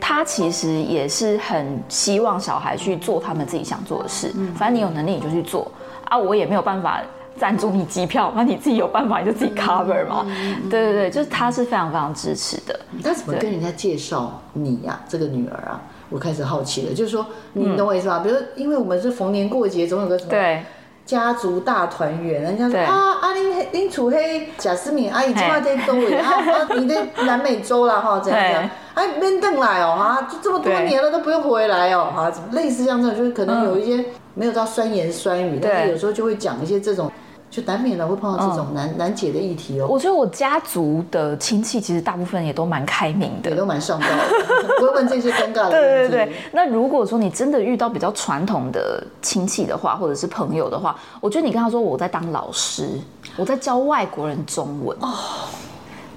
[0.00, 4.32] 她其实也是很希望小孩去做他们自己想做的事。
[4.56, 5.70] 反正你有能力你就去做
[6.08, 7.00] 啊，我也没有办法
[7.36, 10.24] 赞助你机票，反正你自己有办法你就自己 cover 嘛。
[10.70, 12.80] 对对对，就是她是非常非常支持的。
[13.02, 14.98] 她怎么跟人家介绍你呀？
[15.08, 18.20] 这个女儿啊，我开始好奇了，就是说，你懂我意思吧？
[18.20, 20.62] 比如说，因为我们是逢年过节总有个什么对。
[21.04, 22.80] 家族大团圆，人家说对。
[22.84, 37.10] 啊，阿林林楚黑贾思敏阿姨今晚在东北 啊，啊你在南美洲啦哈，这样这样，哎，边邓来哦哈，就这么多年了都不用回来哦哈，怎么类似这样子，就是可能有一些没有到酸言酸语，但是有时候就会讲一些这种。
[37.52, 39.86] 就难免了会碰到这种难、嗯、难解的议题哦。
[39.86, 46.08] 我觉得我家族的亲戚其实大部分也都蛮开明的，也都蛮上道的， 不会问这些尴尬的 问题。
[46.08, 46.32] 对对对。
[46.50, 52.88] 那如果说你真的遇到比较传统的亲戚的话，或者是朋友的话，我觉得你跟他说我在当老师，
[53.36, 54.96] 我在教外国人中文。
[55.04, 55.12] 哦。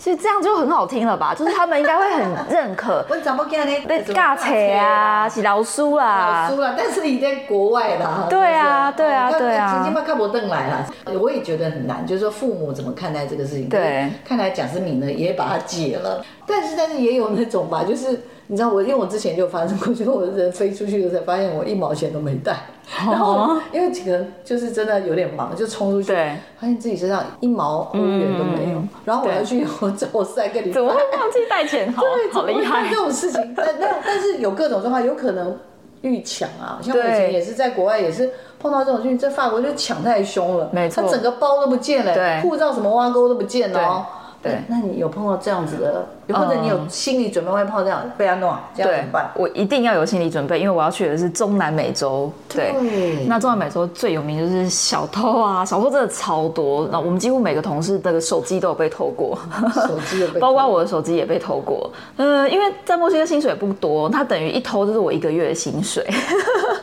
[0.06, 1.34] 其实这样就很好听了吧？
[1.36, 3.04] 就是他们应该会很认可。
[3.10, 3.80] 我怎么跟你？
[3.88, 6.48] 对，尬扯啊，是老师啦。
[6.48, 8.28] 老师啦，但是你在国外啦。
[8.30, 9.74] 对 啊，对啊，对啊。
[9.74, 10.88] 曾经把看不邓来了，
[11.20, 12.06] 我也觉得很难。
[12.06, 13.68] 就是说父母怎么看待这个事情？
[13.68, 16.24] 对，看来贾思敏呢也把它解了。
[16.46, 18.22] 但是，但是也有那种吧，就是。
[18.48, 22.56] 你知道我，因为我之前就发生过，就是我人飞出去的时候，发现我一毛钱都没带，
[22.96, 31.92] 然后因为可能就是真的有点忙，就冲出去，发现自己身上一毛欧元都没有，然后我要去 我走三个礼拜，怎么会忘记带钱？
[31.94, 32.88] 好，好厉害！
[32.90, 35.58] 这种事情，但但 但是有各种状况，有可能
[36.02, 44.06] 遇抢啊，像我以前也是在国外，也是碰到这种事情，在法国就抢太凶了，没错，他整个包都不见了，护照什么挖沟都不见了哦。
[44.46, 46.06] 对，那你有碰到这样子的？
[46.34, 49.30] 或者你有心理准备会碰到这样贝安诺，这样怎么办？
[49.36, 52.32] 我一定要有心理准备，因为我要去的是中南美洲。
[52.50, 56.88] 对，对那中南美洲最有名就是小偷啊，小偷真的超多。
[56.92, 59.38] 那我们几乎每个同事的手机都有被偷过，
[59.76, 61.92] 手机有被包括我的手机也被偷过。
[62.18, 66.04] 嗯，因为在墨西哥薪水也不多，他等于一偷就是我一个月的薪水。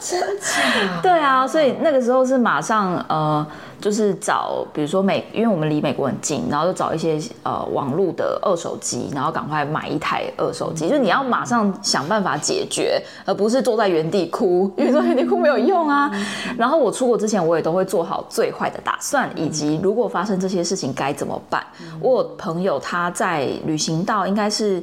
[0.00, 1.00] 真假？
[1.02, 3.44] 对啊，所以那个时候是马上呃。
[3.82, 10.88] 就是找，比如说美，因为我们离美国很近，然后就找一些呃网络的二手机，然后赶快买一台二手机。
[10.88, 16.10] 就是你要马上想办法解决，而不是坐在原地哭，因为坐在原地哭没有用啊。
[16.56, 21.66] 然后我出国之前，我也都会做好最坏的打算，以及如果发生这些事情该怎么办。
[22.00, 24.82] 我有朋友他在旅行到应该是。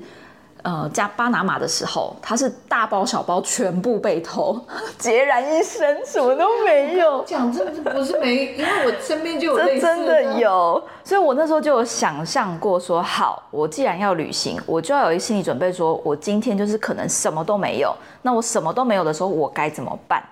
[0.64, 4.60] 呃，加巴拿马的时候，他是大包小包全部被偷，
[5.00, 7.24] 孑然一身，什么都没有。
[7.24, 9.96] 讲真的不是没，因为我身边就有类似的。
[9.96, 17.96] 真的有，所以我那时候就有想象过说，好，我既然要旅行，我就要有一心理准备，说我今天就是可能什么都没有。
[18.22, 20.24] 那我什么都没有的时候，我该怎么办？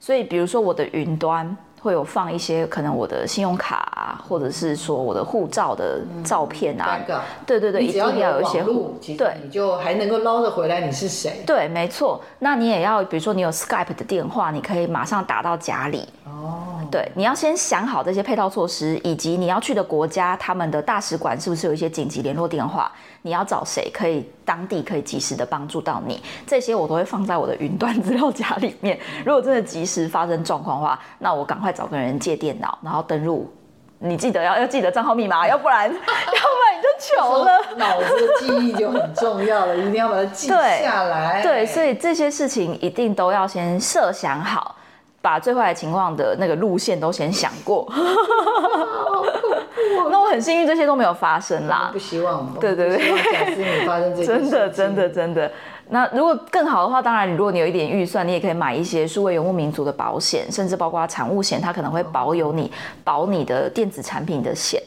[0.00, 1.56] 所以，比如说我的云端。
[1.82, 11.42] 会有放一些可能我的信用卡啊，或者是说我的护照的照片啊，嗯、对对对，一定要有一些护，对，你就还能够捞得回来你是谁？
[11.46, 12.20] 对，没错。
[12.40, 16.08] 那你也要，比如说你有 Skype 的电话，你可以马上打到家里。
[16.24, 22.90] 哦，对，你要先想好这些配套措施，以及你要去的国家他们的大使馆是不是有一些紧急联络电话？
[23.22, 26.22] 你要找谁可以当地可以及时的帮助到你？
[26.46, 28.98] 这些我都会放在我的云端资料夹里面。
[29.24, 33.48] 如果真的及时发生状况的话，那我赶快找个人借电脑，然后登入。
[34.02, 36.08] 你记得要要记得账号密码， 要不然 要不然
[36.74, 37.60] 你就糗了。
[37.76, 41.42] 脑子的记忆就很重要了，一定要把它记下来。
[41.42, 44.74] 对， 对，所以这些事情一定都要先设想好，
[45.20, 47.86] 把最坏的情况的那个路线都先想过。
[50.10, 51.90] 那我很幸运，这些都没有发生啦。
[51.92, 52.98] 不希望，对对对，
[53.32, 55.50] 假设你发生这些，真的真的真的。
[55.90, 62.70] 那如果更好的话，当然，如果你有一点预算，你也可以买一些数位游牧民族的保险，甚至包括产物险，它可能会保有你
[63.02, 64.80] 保你的电子产品的险。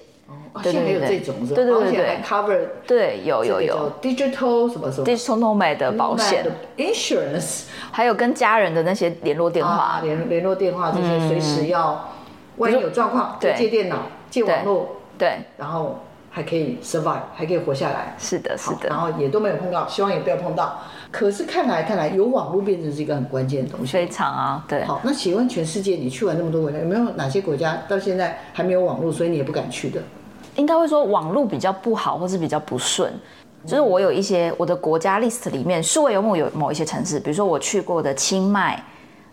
[0.53, 1.55] 哦，现在有这种是吧？
[1.55, 6.45] 对对对对，cover 对有有有 digital 什么什么 digital nomad 的保险
[6.77, 12.09] insurance，还有跟家人的那些联络电话，联联络电话这些随时要，
[12.57, 13.97] 万一有状况就借电脑
[14.29, 14.97] 借网络。
[15.17, 18.15] 对，然后还可以 survive，还可以活下来。
[18.17, 18.89] 是的，是的。
[18.89, 20.79] 然后也都没有碰到，希望也不要碰到。
[21.13, 23.93] 可是看来看来，有网络变成是一个很关键的东西。
[23.93, 24.83] 非常啊，对。
[24.83, 30.01] 好，那请问全世界你去完那么多国家，有没有哪些国家到现在还没有网络，所以你也不敢去的？
[30.55, 33.13] 应该会说网络比较不好，或是比较不顺。
[33.63, 38.83] 就是我有一些我的国家 list 里面，数位游牧有某一些城市，比如说我去过的清迈、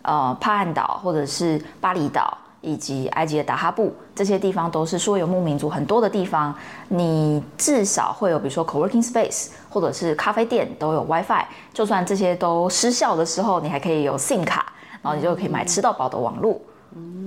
[0.02, 2.36] 呃帕岸岛，或者是巴厘岛。
[2.60, 6.54] 以及埃及的达哈布这些地方都是说游牧民族很多的地方，
[6.88, 16.60] 你至少会有比如说 co-working space 或者是咖啡店都有 WiFi，就算这些都失效的时候，你还可以有 SIM 卡，然后你就可以买吃到饱的网络，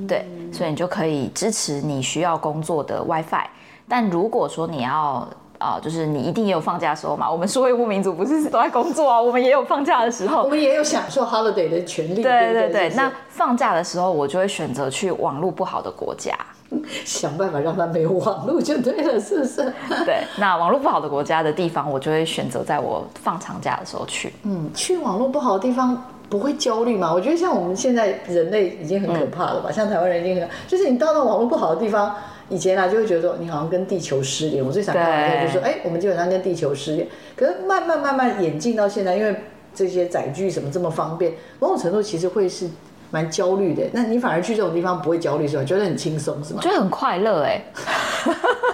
[0.07, 3.47] 对，所以你就可以支持你需要工作的 WiFi。
[3.87, 5.27] 但如果说你要
[5.63, 7.31] 啊，就是你一定也有放假的时候嘛。
[7.31, 12.21] 我们数位游牧民族不是都在工作啊，我们也有放假的时候，我们也有享受 holiday 的权利。
[12.21, 16.37] 对对对，那放假的时候，我就会选择去网络不好的国家，
[17.05, 19.73] 想办法让它没有网络就对了，是不是？
[20.03, 24.33] 对，那网络不好的国家的地方，我就会选择在我放长假的时候去。
[24.43, 27.13] 嗯，去网络不好的地方不会焦虑吗？
[27.13, 29.69] 我觉得像我们现在人类已经很可怕了吧？
[29.69, 32.13] 嗯、像台湾人已经很，就是你到了网络不好的地方。
[32.49, 34.63] 以前啊，就会觉得说你好像跟地球失联。
[34.65, 37.07] 我最想看到的就是说，哎，我们基本上跟地球失联。
[37.35, 39.35] 可是慢慢慢慢演进到现在，因为
[39.73, 42.69] 这些载具什么这么方便，某种程度其实会是
[43.11, 43.83] 蛮焦虑的。
[43.93, 45.63] 那你反而去这种地方不会焦虑是吧？
[45.63, 46.59] 觉得很轻松是吗？
[46.61, 47.61] 觉得很快乐哎。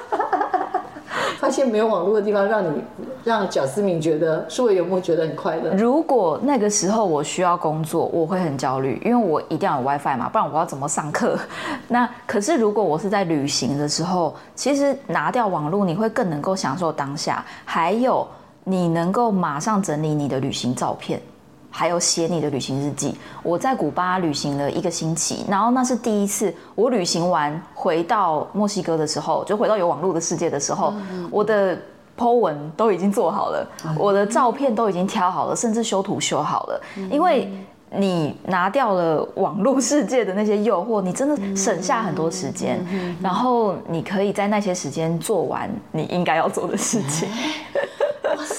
[1.39, 2.83] 发现没有网络的地方，让你
[3.23, 5.73] 让贾思敏觉得数位游牧觉得很快乐。
[5.73, 11.39] 如果那个时候我需要工作，我会很焦虑，因为我一定要有 WiFi 嘛，不然我要怎么上课？
[11.87, 18.27] 那可是如果我是在旅行的时候，其实拿掉网络，你会更能够享受当下，还有
[18.65, 21.21] 你能够马上整理你的旅行照片。
[21.69, 23.15] 还有写你的旅行日记。
[23.43, 30.93] 我在古巴旅行了一个星期，然后那是第一次我旅行完回到墨西哥的时候，就回到有网络的世界的时候，
[31.31, 31.77] 我的
[32.17, 36.81] po 文都已经做好了，我的照片都已经挑好了，甚至修图修好了。
[37.09, 37.49] 因为
[37.91, 42.85] 你拿掉了网络世界的那些诱惑，你真的省下很多时间，
[43.21, 47.27] 然后你可以在那些时间做完你应该要做的事情。
[47.29, 47.35] 哇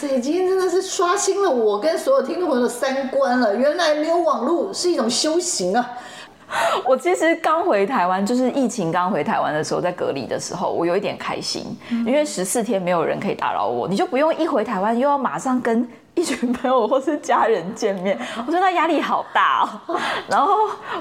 [0.01, 3.55] 塞，今天真的是刷新了我跟所有听众朋友的三观了。
[3.55, 5.91] 原来没有网络是一种修行啊！
[6.89, 19.97] 我其实刚回台湾，就是疫情刚回台湾的时候，在隔离的时候，我有一点开心，因为十四天没有人可以打扰我，你就不用一回台湾又要马上跟一群朋友或是家人见面， 我觉得那压力好大哦。
[20.29, 20.53] 然后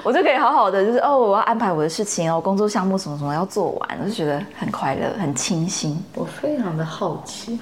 [0.02, 6.02] 我就可以好好的，就是哦，我要安排我的事情哦，工作项目什么什么要做完，我就觉得很快乐，很清新。
[6.14, 7.58] 我非常的好奇，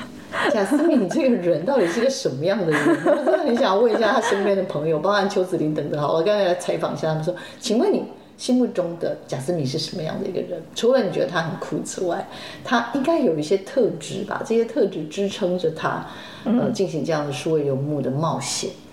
[0.53, 2.99] 贾斯敏，你这个人到底是个什么样的人？
[3.07, 6.01] 我真的很想问一下他身边的朋友，包含邱子玲等等。
[6.01, 8.05] 好，我刚才来采访一下他们说，请问你
[8.39, 10.63] 心目中的贾斯敏是什么样的一个人？
[10.75, 12.27] 除了你觉得他很酷之外，
[12.65, 14.43] 他应该有一些特质吧？
[14.47, 16.07] 这些特质支撑着他。
[16.45, 18.71] 呃，进行这样的数位游牧的冒险。
[18.71, 18.88] 嗯，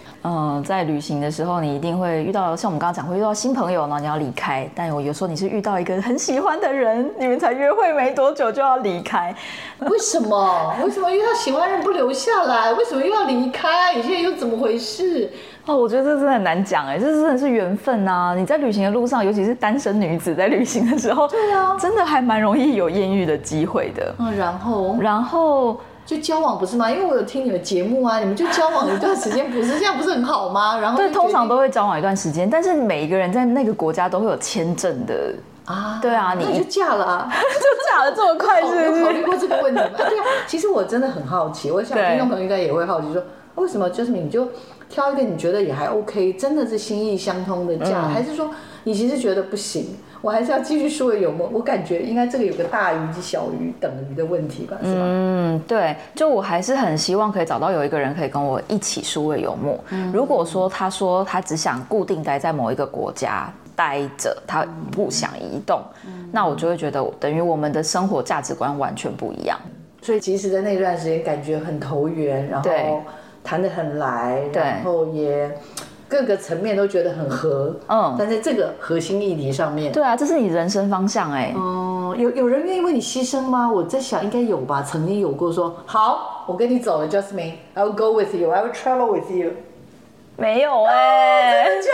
[0.64, 4.68] 在旅行的时候，你一定会遇到像我们刚刚讲，会遇到新朋友呢，你要离开。
[4.74, 9.36] 但有有时候你是遇到一个很喜欢的人，你们才约会没多久就要离开。
[9.90, 10.74] 为什么？
[10.84, 12.74] 为什么遇到喜欢的人不留下来？
[12.74, 13.94] 为什么又要离开？
[13.96, 15.30] 你现在又怎么回事？
[15.66, 18.36] 哦，我觉得这真的很难讲哎，这真的是缘分啊！
[18.36, 24.16] 你在旅行的路上，尤其是单身女子在旅行的时候，对啊，真的还蛮容易有艳遇的机会的。
[24.20, 25.80] 嗯，然后，然后。
[26.06, 26.90] 就交往不是吗？
[26.92, 30.78] 因为我有听你们节目啊，你们就交往一段时间，不是这样不是很好吗？
[30.80, 35.34] 然后对，通常都会交往一段时间，但是每一个人在那个国家都会有签证的
[35.66, 35.98] 啊。
[36.02, 37.30] 对啊，你就嫁了啊？
[37.34, 39.90] 就嫁了这么快是考虑过这个问题吗？
[39.98, 43.24] 对啊，其实我真的很好奇，我想听众朋友应该也会好奇说，
[43.56, 44.48] 为什么就是你就
[44.88, 48.52] 挑一个你觉得也还 OK，真的是心意相通的嫁，嗯、还是说
[48.84, 49.98] 你其实觉得不行？
[50.26, 55.02] 我还是要继续数位游牧，我感觉应该这个有个大于及小于等于的问题吧，是吧？
[55.04, 59.80] 嗯，对，就我还是很希望可以找到有一个人可以跟我一起数位游牧。
[59.92, 69.56] 嗯，如果说他说他只想固定待在某一个国家待着，他不想移动，嗯，那我就会觉得等于我们的生活价值观完全不一样。
[70.02, 73.04] 所以其实在那段时间感觉很投缘，然后
[73.44, 75.56] 谈得很来，然后也。
[76.08, 83.68] 各个层面都觉得很合，嗯，但在这个核心议题上面，对啊，这是你人生方向哎，哦，有有人愿意为你牺牲吗？
[83.70, 89.52] 我在想应该有吧，曾经有过说好，我跟你走了，Jasmine，I will go with you，I will travel with you，
[90.38, 91.90] 没有哎，真的假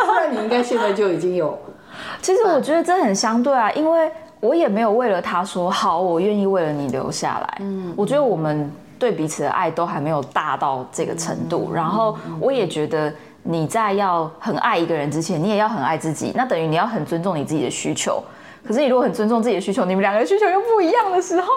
[0.00, 0.06] 的？
[0.06, 1.56] 不然你应该现在就已经有。
[2.20, 4.10] 其实我觉得这很相对啊，因为
[4.40, 7.58] 我也没有为了他说好，我愿意为了你留下来。
[7.60, 13.12] 嗯，我觉得我们对彼此的爱都还没有大到这个程度，然后我也觉得。
[13.42, 16.32] 你在要很爱一个人之前，你也要很爱自己。
[16.34, 18.22] 那等于你要很尊重你自己的需求。
[18.64, 21.48] 可是你如果很尊重自己的需求，你们两个需求又不一样的时候，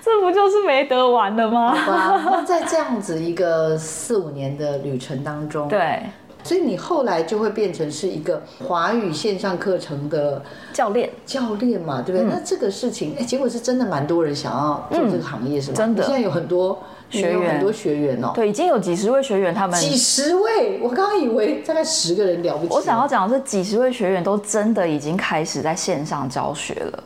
[0.00, 2.44] 这不就是没得玩了吗？
[2.46, 6.00] 在这样子一个四五年的旅程当中，对，
[6.44, 10.40] 所以你后来就会变成是一个华语线上课程的
[10.72, 12.28] 教练，教练嘛，对不对？
[12.28, 15.76] 嗯、那这个事情，哎，结果是真的蛮多人想要做这个行业，是吧？
[15.76, 16.78] 真的，现在有很多。
[17.12, 22.72] 学员很多学员哦，对，已经有几十位学员，他们几十位，我刚刚以为大概十个人了不起。
[22.72, 27.04] 我想要讲的是，几十位学员都真的已经开始在线上教学了，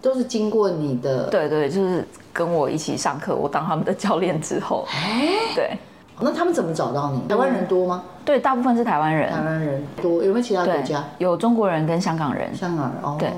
[0.00, 5.76] 都是经过你的，对对，就是跟我一起上课，我当他们的教练之后，哎，对，
[6.20, 7.20] 那他们怎么找到你？
[7.28, 8.04] 台湾人多吗？
[8.24, 11.04] 对，大部分是台湾人，台湾人多，有没有其他国家？
[11.18, 13.28] 有中国人跟香港人，香港人哦，对，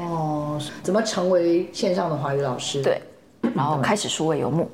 [0.82, 2.82] 怎么成为线上的华语老师？
[2.82, 3.00] 对，
[3.54, 4.68] 然后开始数位游牧。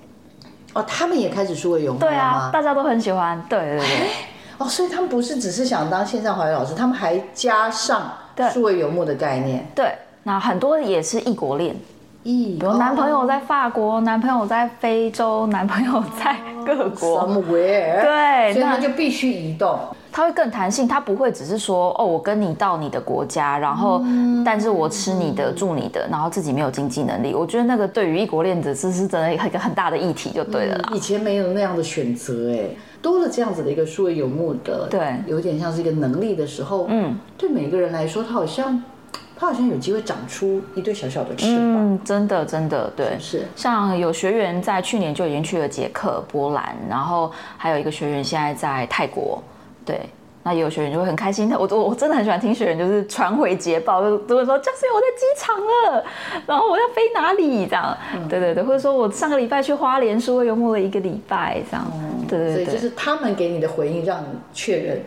[0.73, 1.99] 哦，他们也开始数位游牧？
[1.99, 3.43] 对啊，大家都很喜欢。
[3.49, 4.11] 对对对。
[4.59, 8.13] 哦，所以他们不是只是想当线上华语老师，他们还加上
[8.53, 9.67] 数位游牧的概念。
[9.75, 9.93] 对，
[10.25, 11.75] 那很多也是异国恋，
[12.23, 17.23] 异，比如男朋友在法国，哦、男朋友在非洲，男朋友在各国。
[17.23, 18.03] Somewhere。
[18.03, 19.79] 对，所以他就必须移动。
[20.21, 24.03] 它会更弹性，它不会只是说哦，我跟你到你的国家，然后，
[24.45, 27.35] 但是我吃你的住你的，然后自己没有经济能力。
[27.35, 30.91] 我觉得那个对于异国恋者，这是真的一个很大的议题，就对了啦。
[30.93, 32.69] 以前没有那样的选择，哎，
[33.01, 38.83] 多了这样子的一个数位游牧的，对，有点像是一个能力的时候，嗯，对每个人来说，他好像，
[39.39, 41.95] 他好像有机会长出一对小小的翅膀。
[41.95, 43.45] 嗯，真的，真的，对，是，是。
[43.57, 49.43] 像有学员在去年就已经去了捷克、波兰，然后还有一个学员现在在泰国。
[49.85, 50.01] 对，
[50.43, 51.59] 那也有学员就会很开心的。
[51.59, 56.05] 我我我真的很喜欢听学员就是传回捷报，就都会说教授我在机场了，
[56.47, 57.97] 然后我要飞哪里这样。
[58.15, 61.87] 嗯、对对对，或者说我上个礼拜去花莲数位游牧了一个礼拜这样。
[61.95, 65.03] 嗯、对对对，所以就是他们给你的回应，让你确认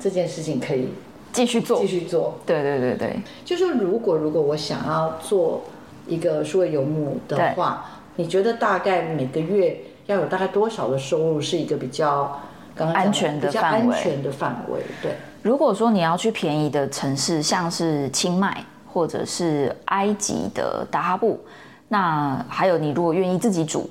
[0.00, 0.88] 这件事情可以
[1.32, 2.38] 继续做，继续做。
[2.46, 5.62] 对对对对，就是如果如果我想要做
[6.06, 7.84] 一个数位游牧的话，
[8.16, 12.40] 你觉得大概每个月要有大概多少的收入是一个比较？
[12.78, 14.80] 刚刚安全的范围，安全的范围。
[15.02, 18.56] 对，如果说你要去便宜的城市，像是清迈
[18.86, 21.40] 或者是埃及的达哈布，
[21.88, 23.90] 那还有你如果愿意自己煮，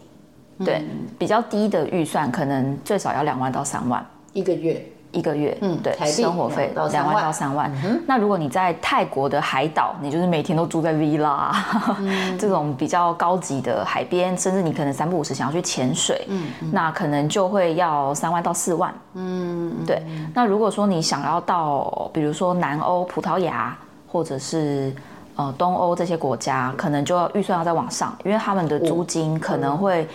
[0.63, 4.83] 对，嗯、比较低的预算，可能最少要两万到三万一个月。
[5.11, 7.71] 一个月，嗯对，生活费两万万到三万。
[7.83, 11.51] 嗯那如果你在泰国的海岛，你就是每天都住在 villa，、
[11.99, 18.93] 嗯 这种比较高级的海边，甚至你可能三不五时想要去潜水，嗯那可能就会要三万到四万。
[19.13, 20.03] 嗯，对。
[20.33, 23.75] 那如果说你想要到，比如说南欧、葡萄牙，
[24.11, 24.93] 或者是
[25.35, 30.07] 呃东欧这些国家，可能就要预算要再往上，因为他们的租金可能会。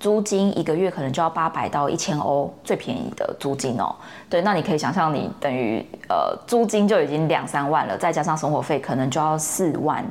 [0.00, 3.94] 租金一个月可能就要八百到一千欧，最便宜的租金哦。
[4.28, 10.04] 对，那你可以想象，你等于呃租金就已经两三万了，再加上生活费，可能就要四万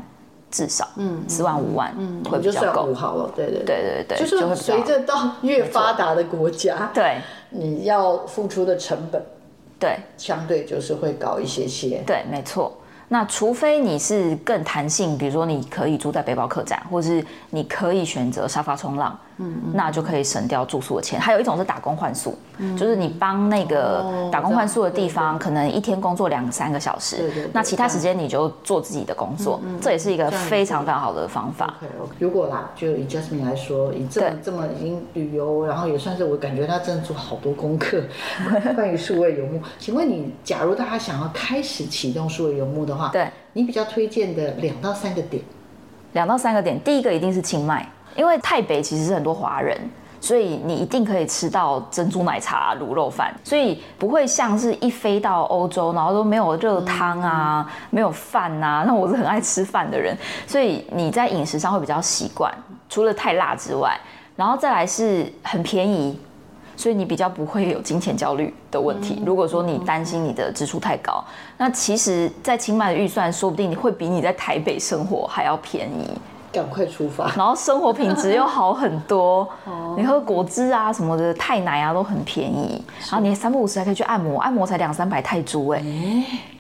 [0.52, 2.94] 至少，嗯，四万五万，嗯，会比较就算五够。
[2.94, 7.18] 好了，对对对对对，就是随着到越发达的国家，对
[7.50, 9.22] 你要付出的成本
[9.80, 12.04] 对相对就是会高一些些。
[12.06, 12.72] 对，没错。
[13.08, 21.20] 那除非你是更弹性，比如说你可以住在背包客栈，或是你可以选择沙发冲浪，嗯，那就可以省掉住宿的钱。
[21.20, 22.38] 还有一种是打工换宿，
[22.78, 31.74] 就是你帮那个打工换宿的地方，可能一天工作两三个小时，对对对那其他时间你就做自己的工作，这也是一个非常非常好的方法。
[32.02, 38.04] OK 如果啦，就以 Jasmine 来说，以这么对这么已经旅游，然后也算是我感觉他真的做好多功课，
[38.76, 39.62] 关于数位游牧。
[39.78, 45.42] 请问你，假如大家想要开始启动数位游牧的话，对，你比较推荐的两到三个点？
[46.14, 47.88] 两到三个点，第一个一定是清迈，
[48.20, 49.80] 因为台北其实是很多华人，
[50.20, 58.84] 所以你一定可以吃到珍珠奶茶、卤肉饭，所以不会像是一飞到欧洲，然后都没有热汤啊，没有饭啊。
[58.86, 60.14] 那我是很爱吃饭的人，
[60.46, 62.54] 所以你在饮食上会比较习惯，
[62.90, 63.98] 除了太辣之外，
[64.36, 66.20] 然后再来是很便宜。
[66.76, 69.22] 所以你比较不会有金钱焦虑的问题。
[69.26, 71.22] 如果说你担心你的支出太高，
[71.58, 76.10] 那其实，在清迈的预算，说不定你会比你在台北生活还要便宜，
[76.52, 77.32] 赶快出发。
[77.38, 79.48] 然后生活品质又好很多。
[79.98, 82.84] 你喝果汁啊什么的，泰奶啊都很便宜。
[83.10, 85.84] 然后你三不五时还可以去按摩，按摩才两三百泰铢 哎。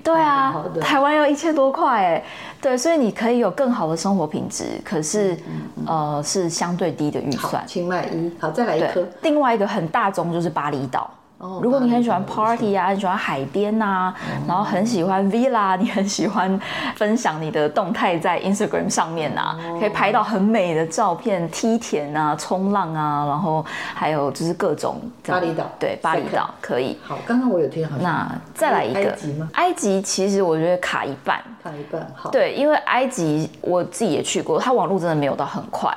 [0.01, 2.23] 对啊台湾要一千多块哎。
[2.61, 5.37] 对，所以你可以有更好的生活品质，可是
[5.85, 7.65] 呃是相对低的预算，。
[7.67, 11.09] 清迈一，好，再来一颗。，另外一个很大宗就是巴厘岛。
[11.39, 14.13] 哦如果你很喜欢 party 啊，很喜欢海边呐、
[14.45, 16.59] 然后很喜欢 villa，你很喜欢
[16.95, 25.63] 分享你的动态在 Instagram 上面啊，可以拍到很美的照片，梯田啊、冲浪啊，然后还有就是各种巴厘岛。
[25.79, 26.97] 对，巴厘岛可以。
[27.01, 28.99] 好，刚刚我有听好像那再来一个。
[28.99, 29.49] 埃及吗？
[29.53, 35.89] 埃及其实我觉得卡一半，卡一半，好，，对，因为埃及我自己也去过，它网络真的没有到很快，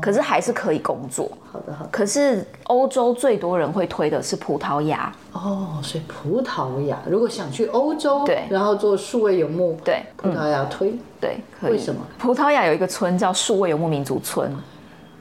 [0.00, 1.30] 可是还是可以工作。
[1.52, 1.90] 好的好的。
[1.90, 11.72] 可是欧洲最多人会推的是葡萄牙，哦，所以葡萄牙如果想去欧洲，对然后做数位游牧，对葡萄牙推，对，可以。
[11.72, 12.00] 为什么？
[12.18, 14.54] 葡萄牙有一个村叫数位游牧民族村，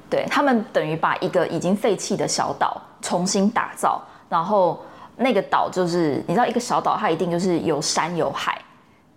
[0.09, 4.80] 对他们等于把一个已经废弃的小岛重新打造，然后
[5.15, 8.61] 那个岛就是你知道一个小岛，它一定就是有山有海，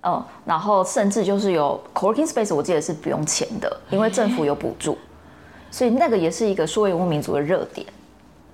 [0.03, 4.97] 嗯，然后甚至就是有 co-working space，我记得是不用钱的，因为政府有补助，
[5.71, 7.87] 所以那个也是一个数位游牧民族的热点。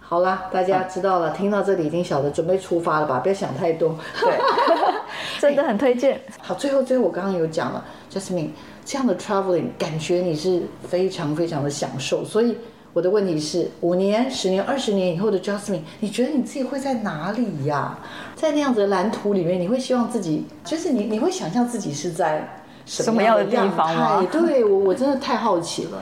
[0.00, 3.18] 好啦，大家知道了，听到这里已经晓得准备出发了吧？
[3.18, 3.98] 不要想太多。
[4.20, 4.38] 对，
[5.40, 6.20] 真的很推荐。
[6.40, 8.50] 好，最后最后我刚刚有讲了，Jasmine
[8.84, 12.56] 这样的 traveling 感觉你是非常非常的享受，所以
[12.92, 17.98] 我的问题是，五年、十年、二十年以后的 Jasmine，你觉得你自己会在哪里呀？
[18.36, 22.48] 在那样子的蓝图里面，你会希望自己，就是你你会想象自己是在
[22.84, 26.00] 什么样的什么样的地方吗对我我真的太好奇了。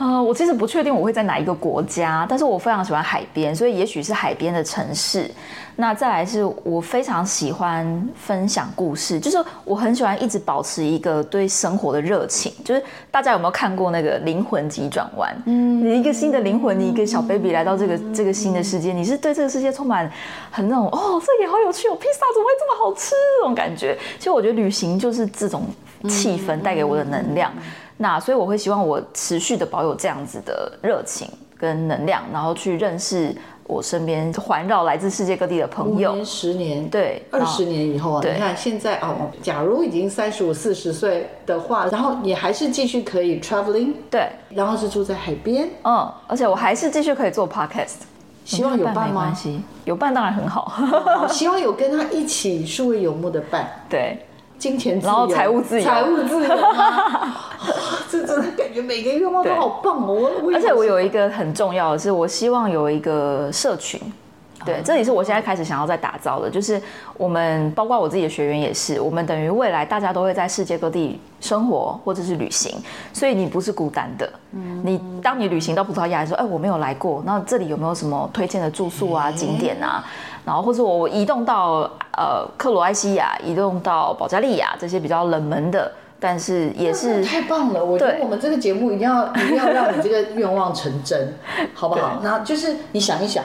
[0.00, 5.30] 呃，我其实不确定我会在哪一个国家，但是我非常喜欢海边，所以也许是海边的城市。
[5.76, 12.50] 那再来是我非常喜欢分享故事，就是我很喜欢一直保持一个对生活的热情。
[12.64, 15.30] 就是大家有没有看过那个《灵魂急转弯》？
[15.44, 20.10] 嗯，你一个新的灵魂，你一个小 baby 来到这个这个新的世界，你是对这个世界充满
[20.50, 23.10] 很那种哦，这也好有趣哦，披萨怎么会这么好吃？
[23.38, 23.98] 这种感觉。
[24.16, 25.64] 其实我觉得旅行就是这种
[26.08, 27.52] 气氛带给我的能量。
[28.02, 31.28] 那所以我会希望我持续的保有这样子的热情
[31.58, 36.12] 跟能量，然后去认识我身边环绕来自世界各地的朋友。
[36.12, 47.96] 五年、十年，对二十年以后啊，你看现在哦，假如已经三十五、四十岁的话，然后你还是继续可以 traveling，对，然后是住在海边，嗯，而且我还是继续可以做 podcast。
[48.46, 49.32] 希望有伴吗？
[49.34, 50.62] 系，有伴当然很好。
[50.64, 54.18] 好希望有跟他一起数位游牧的伴， 对，
[54.60, 57.36] 金钱自由，然后财务自由财务自由吗？
[58.10, 60.30] 这真的感觉每个愿望都好棒哦！
[60.42, 64.00] 我而且我有一个很重要的是，我希望有一个社群，
[64.64, 66.80] 对，这也是我现在开始想要在打造的，就是
[67.16, 72.76] 我们包括我自己的学员也是，我们等于未来大家都会在世界各地生活或者是旅行，
[73.12, 74.30] 所以你不是孤单的。
[74.52, 80.04] 嗯，你当你旅行到葡萄牙的时候，哎，我没有来过，那这里有没有什么推荐的住宿啊、景点啊？
[80.44, 85.90] 然后或者我移动到呃克罗埃西亚，移动到保加利亚这些比较冷门的。
[86.22, 91.34] 但是也是太棒了，我觉得我们这个节目一定要一定要让你这个愿望成真，
[91.72, 92.20] 好不好？
[92.22, 93.42] 那就是你想一想，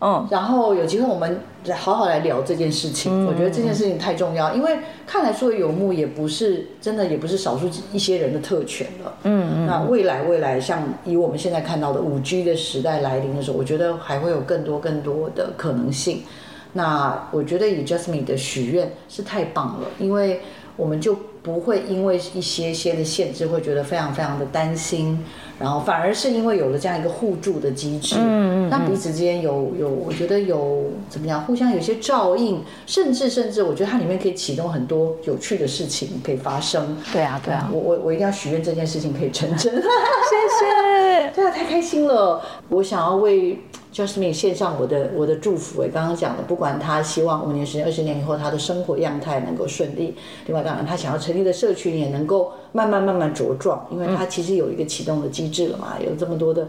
[0.00, 3.26] 嗯，然后有机会我们再好好来聊这件事情。
[3.26, 9.14] 我觉得这件事情太重要，因为看来数位游牧也不是真的，也不是少数一些人的特权了。
[9.24, 9.66] 嗯嗯。
[9.66, 16.22] 那未来未来，像以我们现在看到的五 G 的时代来临的时候，我觉得还会有更多更多的可能性。
[16.72, 20.40] 那我觉得以 Jasmine 的许愿是太棒了，因为
[20.76, 21.16] 我们就。
[21.40, 25.24] 不会因为一些些的限制，会觉得非常非常的担心，
[25.58, 36.96] 然后反而是因为有了这样一个互助的机制，嗯嗯，那彼此之间有有，我觉得有怎么样，互相有些照应，甚至甚至，我觉得它里面可以启动很多有趣的事情可以发生。
[37.12, 39.74] 对啊，对啊，我我我一定要许愿这件事情可以成真。
[39.74, 43.58] 谢谢， 对啊，太开心了，我想要为。
[43.92, 50.14] Justine，献上我的我的祝福，哎，刚刚讲的，不管他希望五年、十年、二十年以后他的生活样态能够顺利，
[50.46, 56.68] 另外当然他想要成立的社群也能够慢慢慢慢茁壮，因为他其实有一个启动的机制了嘛，有这么多的。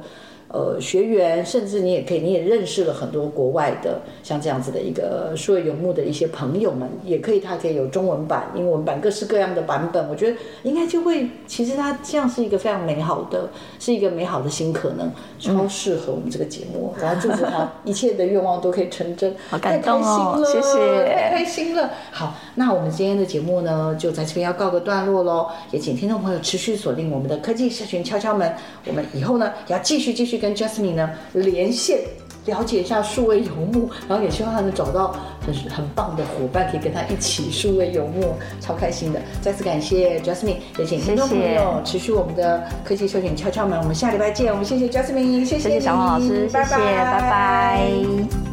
[0.52, 10.10] 呃，学员，甚至你也可以，你也认识了很多国外的像这样子的一个数位游牧的一些朋友们，也可以，它可以有中文版、英文版，各式各样的版本。
[10.10, 16.96] 我觉得应该就会，其实它这样是一个非常美好的，是一个美好的新可能，超适合我们这个节目。
[17.00, 21.92] 然后祝福他一切的愿望都可以成真，好感动哦，谢谢，太开心了。
[22.10, 25.50] 好，那我们今天的节目呢，就在这边要告个段落喽。
[25.70, 28.52] 也请听众朋友持续锁定我们的科技社群敲敲门，
[28.88, 30.39] 我们以后呢要继续继续。
[30.40, 32.00] 跟 Jasmine 呢连线，
[32.46, 35.16] 了解一下数位游牧，然后也希望他能找到
[35.46, 39.20] 很很棒的伙伴，可以跟他一起数位游牧，超开心的。
[39.42, 44.52] 再次感谢 Jasmine，也请听众朋友持续我们的科技休闲敲敲门，我们下礼拜见。
[44.52, 48.49] 我们谢谢 Jasmine，谢谢，小王老师，拜拜，谢谢，拜拜。